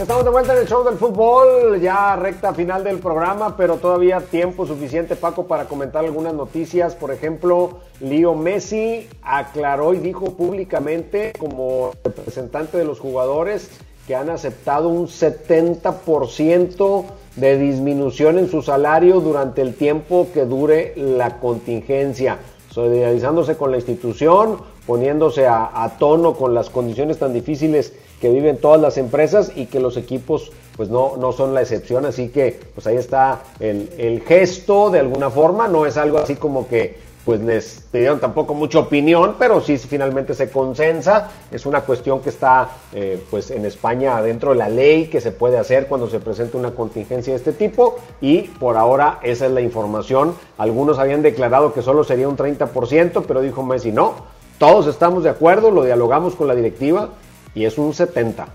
Estamos 0.00 0.24
de 0.24 0.30
vuelta 0.30 0.54
en 0.54 0.60
el 0.60 0.66
show 0.66 0.82
del 0.84 0.96
fútbol, 0.96 1.78
ya 1.82 2.16
recta 2.16 2.54
final 2.54 2.82
del 2.82 2.98
programa, 2.98 3.58
pero 3.58 3.76
todavía 3.76 4.22
tiempo 4.22 4.66
suficiente, 4.66 5.16
Paco, 5.16 5.46
para 5.46 5.66
comentar 5.66 6.02
algunas 6.02 6.32
noticias. 6.32 6.94
Por 6.94 7.10
ejemplo, 7.10 7.80
Leo 8.00 8.34
Messi 8.34 9.06
aclaró 9.20 9.92
y 9.92 9.98
dijo 9.98 10.34
públicamente, 10.34 11.34
como 11.38 11.90
representante 12.02 12.78
de 12.78 12.86
los 12.86 13.00
jugadores, 13.00 13.70
que 14.06 14.16
han 14.16 14.30
aceptado 14.30 14.88
un 14.88 15.08
70% 15.08 17.04
de 17.36 17.58
disminución 17.58 18.38
en 18.38 18.50
su 18.50 18.62
salario 18.62 19.20
durante 19.20 19.60
el 19.60 19.74
tiempo 19.74 20.28
que 20.32 20.46
dure 20.46 20.94
la 20.96 21.38
contingencia, 21.38 22.38
solidarizándose 22.70 23.56
con 23.56 23.70
la 23.70 23.78
institución, 23.78 24.58
poniéndose 24.86 25.46
a, 25.46 25.96
tono 25.98 26.34
con 26.34 26.54
las 26.54 26.70
condiciones 26.70 27.18
tan 27.18 27.32
difíciles 27.32 27.92
que 28.20 28.30
viven 28.30 28.58
todas 28.58 28.80
las 28.80 28.98
empresas 28.98 29.52
y 29.54 29.66
que 29.66 29.80
los 29.80 29.96
equipos 29.96 30.50
pues 30.76 30.88
no, 30.88 31.16
no 31.16 31.32
son 31.32 31.54
la 31.54 31.62
excepción, 31.62 32.06
así 32.06 32.28
que 32.28 32.60
pues 32.74 32.86
ahí 32.86 32.96
está 32.96 33.42
el, 33.58 33.90
el 33.98 34.20
gesto 34.22 34.90
de 34.90 35.00
alguna 35.00 35.28
forma, 35.28 35.66
no 35.66 35.86
es 35.86 35.96
algo 35.96 36.18
así 36.18 36.36
como 36.36 36.68
que 36.68 37.07
pues 37.28 37.42
les 37.42 37.84
pidieron 37.92 38.20
tampoco 38.20 38.54
mucha 38.54 38.78
opinión, 38.78 39.36
pero 39.38 39.60
sí 39.60 39.76
finalmente 39.76 40.32
se 40.32 40.50
consensa, 40.50 41.28
es 41.50 41.66
una 41.66 41.82
cuestión 41.82 42.22
que 42.22 42.30
está 42.30 42.70
eh, 42.94 43.22
pues 43.30 43.50
en 43.50 43.66
España 43.66 44.22
dentro 44.22 44.52
de 44.52 44.56
la 44.56 44.70
ley 44.70 45.08
que 45.08 45.20
se 45.20 45.30
puede 45.30 45.58
hacer 45.58 45.88
cuando 45.88 46.08
se 46.08 46.20
presenta 46.20 46.56
una 46.56 46.70
contingencia 46.70 47.34
de 47.34 47.36
este 47.36 47.52
tipo 47.52 47.98
y 48.22 48.44
por 48.44 48.78
ahora 48.78 49.20
esa 49.22 49.44
es 49.44 49.52
la 49.52 49.60
información, 49.60 50.36
algunos 50.56 50.98
habían 50.98 51.20
declarado 51.20 51.74
que 51.74 51.82
solo 51.82 52.02
sería 52.02 52.26
un 52.26 52.38
30%, 52.38 53.22
pero 53.28 53.42
dijo 53.42 53.62
Messi 53.62 53.92
no, 53.92 54.14
todos 54.56 54.86
estamos 54.86 55.22
de 55.22 55.28
acuerdo, 55.28 55.70
lo 55.70 55.84
dialogamos 55.84 56.34
con 56.34 56.48
la 56.48 56.54
directiva, 56.54 57.10
y 57.54 57.66
es 57.66 57.76
un 57.76 57.92
70. 57.92 58.48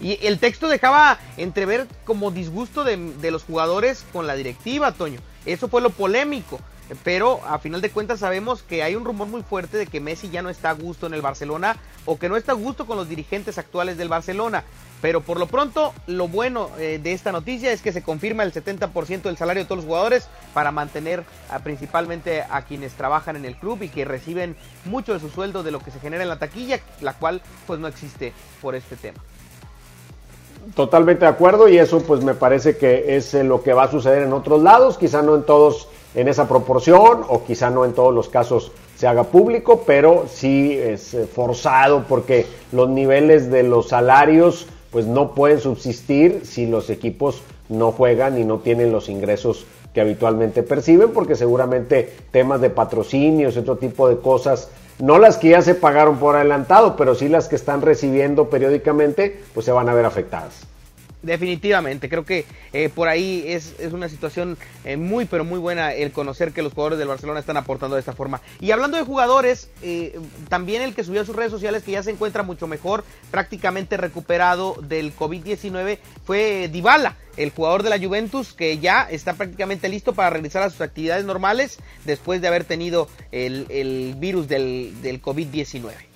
Y 0.00 0.24
el 0.24 0.38
texto 0.38 0.68
dejaba 0.68 1.18
entrever 1.36 1.88
como 2.04 2.30
disgusto 2.30 2.84
de, 2.84 3.30
los 3.32 3.42
jugadores 3.42 4.06
con 4.12 4.28
la 4.28 4.36
directiva, 4.36 4.92
Toño. 4.92 5.18
Eso 5.44 5.66
fue 5.66 5.80
lo 5.80 5.90
polémico. 5.90 6.60
Pero 7.04 7.40
a 7.46 7.58
final 7.58 7.80
de 7.80 7.90
cuentas 7.90 8.20
sabemos 8.20 8.62
que 8.62 8.82
hay 8.82 8.94
un 8.94 9.04
rumor 9.04 9.28
muy 9.28 9.42
fuerte 9.42 9.78
de 9.78 9.86
que 9.86 10.00
Messi 10.00 10.30
ya 10.30 10.42
no 10.42 10.50
está 10.50 10.70
a 10.70 10.74
gusto 10.74 11.06
en 11.06 11.14
el 11.14 11.22
Barcelona 11.22 11.76
o 12.04 12.18
que 12.18 12.28
no 12.28 12.36
está 12.36 12.52
a 12.52 12.56
gusto 12.56 12.86
con 12.86 12.96
los 12.96 13.08
dirigentes 13.08 13.58
actuales 13.58 13.96
del 13.96 14.08
Barcelona. 14.08 14.64
Pero 15.00 15.22
por 15.22 15.38
lo 15.38 15.46
pronto, 15.46 15.94
lo 16.06 16.28
bueno 16.28 16.70
eh, 16.78 17.00
de 17.02 17.12
esta 17.12 17.32
noticia 17.32 17.72
es 17.72 17.80
que 17.80 17.92
se 17.92 18.02
confirma 18.02 18.42
el 18.42 18.52
70% 18.52 19.22
del 19.22 19.36
salario 19.36 19.62
de 19.62 19.66
todos 19.66 19.78
los 19.78 19.86
jugadores 19.86 20.28
para 20.52 20.72
mantener 20.72 21.24
principalmente 21.64 22.42
a 22.42 22.62
quienes 22.62 22.92
trabajan 22.92 23.36
en 23.36 23.44
el 23.44 23.56
club 23.56 23.82
y 23.82 23.88
que 23.88 24.04
reciben 24.04 24.56
mucho 24.84 25.14
de 25.14 25.20
su 25.20 25.30
sueldo 25.30 25.62
de 25.62 25.70
lo 25.70 25.80
que 25.80 25.90
se 25.90 26.00
genera 26.00 26.22
en 26.22 26.28
la 26.28 26.38
taquilla, 26.38 26.80
la 27.00 27.14
cual 27.14 27.40
pues 27.66 27.80
no 27.80 27.88
existe 27.88 28.32
por 28.60 28.74
este 28.74 28.96
tema. 28.96 29.18
Totalmente 30.74 31.24
de 31.24 31.30
acuerdo 31.30 31.68
y 31.68 31.78
eso 31.78 32.02
pues 32.02 32.22
me 32.22 32.34
parece 32.34 32.76
que 32.76 33.16
es 33.16 33.32
eh, 33.32 33.42
lo 33.42 33.62
que 33.62 33.72
va 33.72 33.84
a 33.84 33.90
suceder 33.90 34.22
en 34.22 34.32
otros 34.32 34.62
lados, 34.62 34.98
quizá 34.98 35.22
no 35.22 35.34
en 35.34 35.44
todos 35.44 35.88
en 36.14 36.28
esa 36.28 36.48
proporción 36.48 37.22
o 37.28 37.44
quizá 37.44 37.70
no 37.70 37.84
en 37.84 37.92
todos 37.92 38.14
los 38.14 38.28
casos 38.28 38.72
se 38.96 39.06
haga 39.06 39.24
público, 39.24 39.84
pero 39.86 40.26
sí 40.30 40.72
es 40.72 41.14
eh, 41.14 41.26
forzado 41.26 42.04
porque 42.08 42.46
los 42.72 42.88
niveles 42.88 43.50
de 43.50 43.62
los 43.62 43.88
salarios 43.88 44.66
pues 44.90 45.06
no 45.06 45.34
pueden 45.34 45.60
subsistir 45.60 46.42
si 46.44 46.66
los 46.66 46.90
equipos 46.90 47.42
no 47.68 47.92
juegan 47.92 48.38
y 48.38 48.44
no 48.44 48.58
tienen 48.58 48.92
los 48.92 49.08
ingresos 49.08 49.64
que 49.94 50.00
habitualmente 50.00 50.62
perciben, 50.62 51.10
porque 51.10 51.34
seguramente 51.34 52.12
temas 52.30 52.60
de 52.60 52.70
patrocinios, 52.70 53.56
otro 53.56 53.76
tipo 53.76 54.08
de 54.08 54.18
cosas, 54.18 54.68
no 54.98 55.18
las 55.18 55.36
que 55.38 55.50
ya 55.50 55.62
se 55.62 55.74
pagaron 55.74 56.18
por 56.18 56.36
adelantado, 56.36 56.96
pero 56.96 57.14
sí 57.14 57.28
las 57.28 57.48
que 57.48 57.56
están 57.56 57.80
recibiendo 57.82 58.50
periódicamente, 58.50 59.40
pues 59.54 59.66
se 59.66 59.72
van 59.72 59.88
a 59.88 59.94
ver 59.94 60.04
afectadas. 60.04 60.66
Definitivamente, 61.22 62.08
creo 62.08 62.24
que 62.24 62.46
eh, 62.72 62.88
por 62.88 63.08
ahí 63.08 63.44
es, 63.46 63.74
es 63.78 63.92
una 63.92 64.08
situación 64.08 64.56
eh, 64.84 64.96
muy 64.96 65.26
pero 65.26 65.44
muy 65.44 65.58
buena 65.58 65.92
el 65.92 66.12
conocer 66.12 66.52
que 66.52 66.62
los 66.62 66.72
jugadores 66.72 66.98
del 66.98 67.08
Barcelona 67.08 67.40
están 67.40 67.58
aportando 67.58 67.96
de 67.96 68.00
esta 68.00 68.14
forma. 68.14 68.40
Y 68.58 68.70
hablando 68.70 68.96
de 68.96 69.04
jugadores, 69.04 69.68
eh, 69.82 70.18
también 70.48 70.80
el 70.80 70.94
que 70.94 71.04
subió 71.04 71.20
a 71.20 71.26
sus 71.26 71.36
redes 71.36 71.50
sociales 71.50 71.82
que 71.82 71.92
ya 71.92 72.02
se 72.02 72.10
encuentra 72.10 72.42
mucho 72.42 72.66
mejor, 72.66 73.04
prácticamente 73.30 73.98
recuperado 73.98 74.76
del 74.80 75.14
COVID-19, 75.14 75.98
fue 76.24 76.70
Dybala, 76.72 77.16
el 77.36 77.50
jugador 77.50 77.82
de 77.82 77.90
la 77.90 77.98
Juventus 77.98 78.54
que 78.54 78.78
ya 78.78 79.02
está 79.02 79.34
prácticamente 79.34 79.90
listo 79.90 80.14
para 80.14 80.30
regresar 80.30 80.62
a 80.62 80.70
sus 80.70 80.80
actividades 80.80 81.26
normales 81.26 81.78
después 82.06 82.40
de 82.40 82.48
haber 82.48 82.64
tenido 82.64 83.08
el, 83.30 83.66
el 83.68 84.14
virus 84.16 84.48
del, 84.48 84.94
del 85.02 85.20
COVID-19 85.20 86.09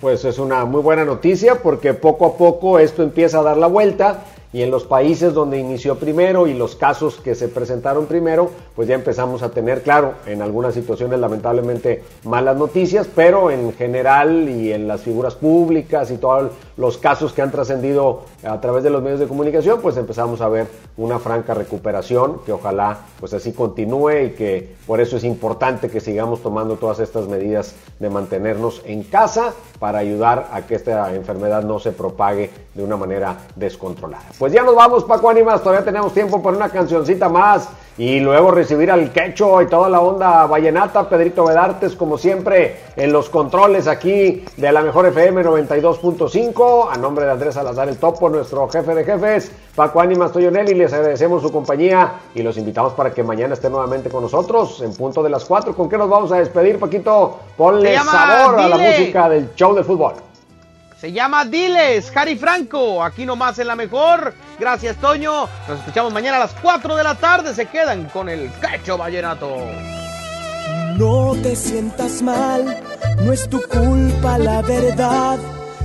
pues 0.00 0.24
es 0.24 0.38
una 0.38 0.64
muy 0.64 0.82
buena 0.82 1.04
noticia 1.04 1.56
porque 1.56 1.94
poco 1.94 2.26
a 2.26 2.36
poco 2.36 2.78
esto 2.78 3.02
empieza 3.02 3.40
a 3.40 3.42
dar 3.42 3.56
la 3.56 3.66
vuelta 3.66 4.24
y 4.52 4.62
en 4.62 4.70
los 4.70 4.84
países 4.84 5.34
donde 5.34 5.58
inició 5.58 5.98
primero 5.98 6.46
y 6.46 6.54
los 6.54 6.76
casos 6.76 7.16
que 7.16 7.34
se 7.34 7.48
presentaron 7.48 8.06
primero, 8.06 8.50
pues 8.76 8.86
ya 8.86 8.94
empezamos 8.94 9.42
a 9.42 9.50
tener, 9.50 9.82
claro, 9.82 10.14
en 10.26 10.42
algunas 10.42 10.74
situaciones 10.74 11.18
lamentablemente 11.18 12.04
malas 12.22 12.56
noticias, 12.56 13.08
pero 13.12 13.50
en 13.50 13.72
general 13.72 14.48
y 14.48 14.72
en 14.72 14.86
las 14.86 15.00
figuras 15.00 15.34
públicas 15.34 16.08
y 16.12 16.18
todos 16.18 16.52
los 16.76 16.98
casos 16.98 17.32
que 17.32 17.42
han 17.42 17.50
trascendido 17.50 18.22
a 18.42 18.60
través 18.60 18.82
de 18.82 18.90
los 18.90 19.02
medios 19.02 19.20
de 19.20 19.26
comunicación, 19.26 19.80
pues 19.80 19.96
empezamos 19.96 20.40
a 20.40 20.48
ver 20.48 20.66
una 20.96 21.18
franca 21.18 21.54
recuperación 21.54 22.40
que 22.44 22.52
ojalá 22.52 22.98
pues 23.20 23.32
así 23.34 23.52
continúe 23.52 24.24
y 24.24 24.30
que 24.30 24.74
por 24.86 25.00
eso 25.00 25.16
es 25.16 25.24
importante 25.24 25.88
que 25.88 26.00
sigamos 26.00 26.42
tomando 26.42 26.76
todas 26.76 26.98
estas 26.98 27.28
medidas 27.28 27.74
de 27.98 28.10
mantenernos 28.10 28.82
en 28.84 29.02
casa 29.04 29.52
para 29.78 29.98
ayudar 29.98 30.48
a 30.52 30.62
que 30.62 30.74
esta 30.74 31.14
enfermedad 31.14 31.62
no 31.62 31.78
se 31.78 31.92
propague 31.92 32.50
de 32.74 32.82
una 32.82 32.96
manera 32.96 33.36
descontrolada. 33.56 34.24
Pues 34.38 34.52
ya 34.52 34.62
nos 34.62 34.74
vamos, 34.74 35.04
Paco 35.04 35.28
Ánimas, 35.28 35.62
todavía 35.62 35.84
tenemos 35.84 36.12
tiempo 36.12 36.42
para 36.42 36.56
una 36.56 36.68
cancioncita 36.68 37.28
más 37.28 37.68
y 37.96 38.18
luego 38.18 38.50
recibir 38.50 38.90
al 38.90 39.12
quecho 39.12 39.62
y 39.62 39.68
toda 39.68 39.88
la 39.88 40.00
onda 40.00 40.46
vallenata, 40.46 41.08
Pedrito 41.08 41.44
Vedartes, 41.44 41.94
como 41.94 42.18
siempre, 42.18 42.76
en 42.96 43.12
los 43.12 43.28
controles 43.30 43.86
aquí 43.86 44.44
de 44.56 44.72
la 44.72 44.82
mejor 44.82 45.06
FM 45.06 45.44
92.5, 45.44 46.63
a 46.64 46.96
nombre 46.96 47.24
de 47.24 47.32
Andrés 47.32 47.54
Salazar 47.54 47.88
el 47.88 47.96
Topo, 47.98 48.28
nuestro 48.28 48.68
jefe 48.68 48.94
de 48.94 49.04
jefes, 49.04 49.50
Paco 49.74 50.00
Ánimas, 50.00 50.32
Toyonelli, 50.32 50.74
les 50.74 50.92
agradecemos 50.92 51.42
su 51.42 51.52
compañía 51.52 52.20
y 52.34 52.42
los 52.42 52.56
invitamos 52.56 52.92
para 52.94 53.12
que 53.12 53.22
mañana 53.22 53.54
estén 53.54 53.72
nuevamente 53.72 54.08
con 54.08 54.22
nosotros 54.22 54.80
en 54.80 54.94
punto 54.94 55.22
de 55.22 55.30
las 55.30 55.44
4. 55.44 55.74
¿Con 55.74 55.88
qué 55.88 55.98
nos 55.98 56.08
vamos 56.08 56.32
a 56.32 56.36
despedir, 56.36 56.78
Paquito? 56.78 57.38
Ponle 57.56 57.98
sabor 57.98 58.60
a 58.60 58.68
la 58.68 58.78
música 58.78 59.28
del 59.28 59.54
show 59.54 59.74
de 59.74 59.84
fútbol. 59.84 60.14
Se 61.00 61.12
llama 61.12 61.44
Diles, 61.44 62.10
Harry 62.16 62.36
Franco, 62.36 63.02
aquí 63.02 63.26
nomás 63.26 63.58
en 63.58 63.66
la 63.66 63.76
mejor. 63.76 64.32
Gracias, 64.58 64.96
Toño. 64.96 65.46
Nos 65.68 65.78
escuchamos 65.80 66.12
mañana 66.12 66.38
a 66.38 66.40
las 66.40 66.54
4 66.62 66.96
de 66.96 67.04
la 67.04 67.14
tarde. 67.14 67.54
Se 67.54 67.66
quedan 67.66 68.04
con 68.06 68.28
el 68.28 68.50
Cacho 68.60 68.96
Vallenato. 68.96 69.48
No 70.96 71.34
te 71.42 71.56
sientas 71.56 72.22
mal, 72.22 72.80
no 73.20 73.32
es 73.32 73.48
tu 73.50 73.60
culpa 73.62 74.38
la 74.38 74.62
verdad. 74.62 75.38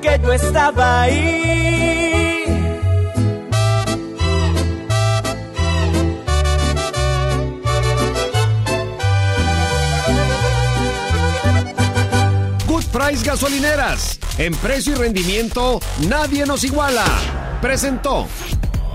que 0.00 0.20
yo 0.22 0.32
estaba 0.32 1.02
ahí. 1.02 1.56
Good 12.66 12.84
Price 12.86 13.24
Gasolineras. 13.24 14.18
En 14.38 14.54
precio 14.54 14.92
y 14.92 14.96
rendimiento, 14.96 15.80
nadie 16.08 16.44
nos 16.44 16.62
iguala. 16.64 17.04
Presentó. 17.62 18.28